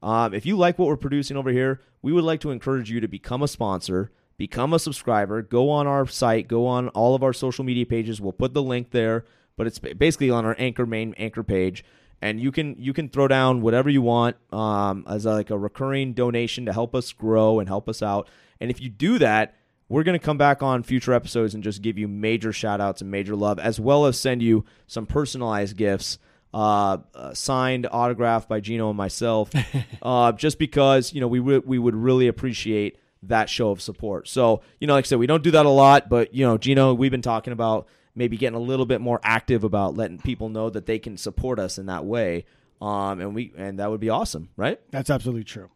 um, 0.00 0.32
if 0.32 0.46
you 0.46 0.56
like 0.56 0.78
what 0.78 0.86
we're 0.86 0.96
producing 0.96 1.36
over 1.36 1.50
here, 1.50 1.80
we 2.00 2.12
would 2.12 2.22
like 2.22 2.38
to 2.42 2.52
encourage 2.52 2.88
you 2.88 3.00
to 3.00 3.08
become 3.08 3.42
a 3.42 3.48
sponsor, 3.48 4.12
become 4.36 4.72
a 4.72 4.78
subscriber, 4.78 5.42
go 5.42 5.70
on 5.70 5.88
our 5.88 6.06
site, 6.06 6.46
go 6.46 6.68
on 6.68 6.86
all 6.90 7.16
of 7.16 7.24
our 7.24 7.32
social 7.32 7.64
media 7.64 7.84
pages. 7.84 8.20
We'll 8.20 8.32
put 8.32 8.54
the 8.54 8.62
link 8.62 8.92
there, 8.92 9.24
but 9.56 9.66
it's 9.66 9.80
basically 9.80 10.30
on 10.30 10.44
our 10.44 10.54
anchor 10.56 10.86
main 10.86 11.12
anchor 11.14 11.42
page, 11.42 11.84
and 12.22 12.38
you 12.38 12.52
can 12.52 12.76
you 12.78 12.92
can 12.92 13.08
throw 13.08 13.26
down 13.26 13.60
whatever 13.60 13.90
you 13.90 14.02
want 14.02 14.36
um, 14.52 15.04
as 15.08 15.26
a, 15.26 15.32
like 15.32 15.50
a 15.50 15.58
recurring 15.58 16.12
donation 16.12 16.66
to 16.66 16.72
help 16.72 16.94
us 16.94 17.12
grow 17.12 17.58
and 17.58 17.68
help 17.68 17.88
us 17.88 18.02
out. 18.04 18.28
And 18.60 18.70
if 18.70 18.80
you 18.80 18.88
do 18.88 19.18
that 19.18 19.56
we're 19.94 20.02
going 20.02 20.18
to 20.18 20.24
come 20.24 20.36
back 20.36 20.60
on 20.60 20.82
future 20.82 21.12
episodes 21.12 21.54
and 21.54 21.62
just 21.62 21.80
give 21.80 21.96
you 21.96 22.08
major 22.08 22.52
shout 22.52 22.80
outs 22.80 23.00
and 23.00 23.12
major 23.12 23.36
love, 23.36 23.60
as 23.60 23.78
well 23.78 24.06
as 24.06 24.18
send 24.18 24.42
you 24.42 24.64
some 24.88 25.06
personalized 25.06 25.76
gifts. 25.76 26.18
Uh, 26.52 26.98
uh, 27.14 27.34
signed, 27.34 27.86
autographed 27.90 28.48
by 28.48 28.60
Geno 28.60 28.88
and 28.88 28.96
myself, 28.96 29.50
uh, 30.02 30.30
just 30.30 30.56
because 30.58 31.12
you 31.12 31.20
know 31.20 31.26
we 31.26 31.40
w- 31.40 31.62
we 31.64 31.80
would 31.80 31.96
really 31.96 32.28
appreciate 32.28 32.96
that 33.24 33.48
show 33.48 33.70
of 33.70 33.80
support. 33.80 34.28
So 34.28 34.62
you 34.78 34.86
know, 34.86 34.94
like 34.94 35.04
I 35.04 35.08
said, 35.08 35.18
we 35.18 35.26
don't 35.26 35.42
do 35.42 35.50
that 35.52 35.66
a 35.66 35.70
lot, 35.70 36.08
but 36.08 36.32
you 36.32 36.44
know, 36.46 36.56
Geno, 36.56 36.94
we've 36.94 37.10
been 37.10 37.22
talking 37.22 37.52
about 37.52 37.88
maybe 38.14 38.36
getting 38.36 38.56
a 38.56 38.60
little 38.60 38.86
bit 38.86 39.00
more 39.00 39.20
active 39.24 39.64
about 39.64 39.96
letting 39.96 40.18
people 40.18 40.48
know 40.48 40.70
that 40.70 40.86
they 40.86 41.00
can 41.00 41.16
support 41.16 41.58
us 41.58 41.76
in 41.76 41.86
that 41.86 42.04
way, 42.04 42.44
um, 42.80 43.20
and 43.20 43.34
we 43.34 43.52
and 43.56 43.80
that 43.80 43.90
would 43.90 44.00
be 44.00 44.10
awesome, 44.10 44.48
right? 44.56 44.80
That's 44.92 45.10
absolutely 45.10 45.44
true. 45.44 45.70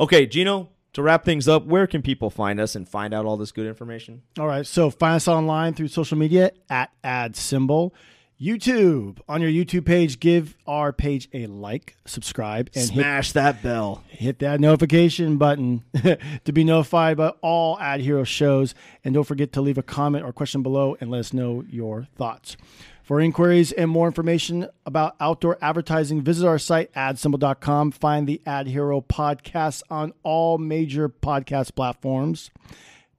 Okay, 0.00 0.26
Geno, 0.26 0.68
to 0.94 1.02
wrap 1.02 1.24
things 1.24 1.46
up, 1.46 1.66
where 1.66 1.86
can 1.86 2.02
people 2.02 2.30
find 2.30 2.58
us 2.58 2.74
and 2.74 2.88
find 2.88 3.12
out 3.12 3.26
all 3.26 3.36
this 3.36 3.52
good 3.52 3.66
information? 3.66 4.22
All 4.38 4.46
right. 4.46 4.66
So 4.66 4.90
find 4.90 5.16
us 5.16 5.28
online 5.28 5.74
through 5.74 5.88
social 5.88 6.16
media 6.16 6.52
at 6.70 6.90
AdSemble. 7.04 7.92
YouTube. 8.40 9.20
On 9.28 9.40
your 9.40 9.50
YouTube 9.50 9.86
page, 9.86 10.18
give 10.18 10.56
our 10.66 10.92
page 10.92 11.28
a 11.32 11.46
like, 11.46 11.96
subscribe, 12.04 12.68
and 12.74 12.84
smash 12.84 13.28
hit, 13.28 13.34
that 13.34 13.62
bell. 13.62 14.02
Hit 14.08 14.40
that 14.40 14.60
notification 14.60 15.38
button 15.38 15.84
to 16.44 16.52
be 16.52 16.64
notified 16.64 17.12
about 17.12 17.38
all 17.42 17.76
AdHero 17.78 18.26
shows. 18.26 18.74
And 19.04 19.14
don't 19.14 19.24
forget 19.24 19.52
to 19.52 19.60
leave 19.60 19.78
a 19.78 19.82
comment 19.82 20.24
or 20.24 20.32
question 20.32 20.62
below 20.62 20.96
and 21.00 21.10
let 21.10 21.20
us 21.20 21.32
know 21.32 21.64
your 21.68 22.08
thoughts. 22.16 22.56
For 23.04 23.20
inquiries 23.20 23.70
and 23.70 23.90
more 23.90 24.06
information 24.06 24.66
about 24.86 25.14
outdoor 25.20 25.58
advertising, 25.60 26.22
visit 26.22 26.48
our 26.48 26.58
site, 26.58 26.90
adsemble.com. 26.94 27.90
Find 27.90 28.26
the 28.26 28.40
AdHero 28.46 29.06
podcast 29.06 29.82
on 29.90 30.14
all 30.22 30.56
major 30.56 31.10
podcast 31.10 31.74
platforms. 31.74 32.50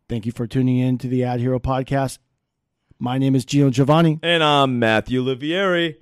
Thank 0.10 0.26
you 0.26 0.32
for 0.32 0.48
tuning 0.48 0.80
in 0.80 0.98
to 0.98 1.08
the 1.08 1.21
AdHero 1.21 1.60
podcast. 1.60 2.17
My 2.98 3.19
name 3.19 3.36
is 3.36 3.45
Geno 3.45 3.69
Giovanni. 3.69 4.19
And 4.24 4.43
I'm 4.43 4.80
Matthew 4.80 5.24
Olivieri. 5.24 5.98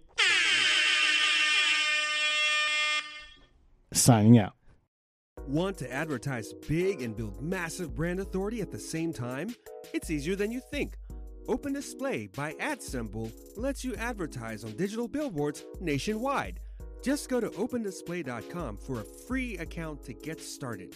Signing 3.91 4.38
out. 4.38 4.54
Want 5.46 5.78
to 5.80 5.91
advertise 5.91 6.54
big 6.69 7.02
and 7.02 7.17
build 7.17 7.41
massive 7.41 7.93
brand 7.93 8.22
authority 8.22 8.62
at 8.62 8.72
the 8.72 8.80
same 8.80 9.12
time? 9.12 9.54
It's 9.93 10.10
easier 10.10 10.38
than 10.38 10.52
you 10.52 10.62
think. 10.72 10.96
Open 11.47 11.73
Display 11.73 12.27
by 12.27 12.53
AdSemble 12.53 13.32
lets 13.58 13.84
you 13.84 13.95
advertise 13.95 14.63
on 14.63 14.71
digital 14.73 15.08
billboards 15.08 15.65
nationwide. 15.82 16.60
Just 17.01 17.29
go 17.29 17.41
to 17.41 17.49
opendisplay.com 17.49 18.77
for 18.77 19.01
a 19.01 19.03
free 19.03 19.58
account 19.58 20.03
to 20.06 20.13
get 20.13 20.39
started. 20.39 20.95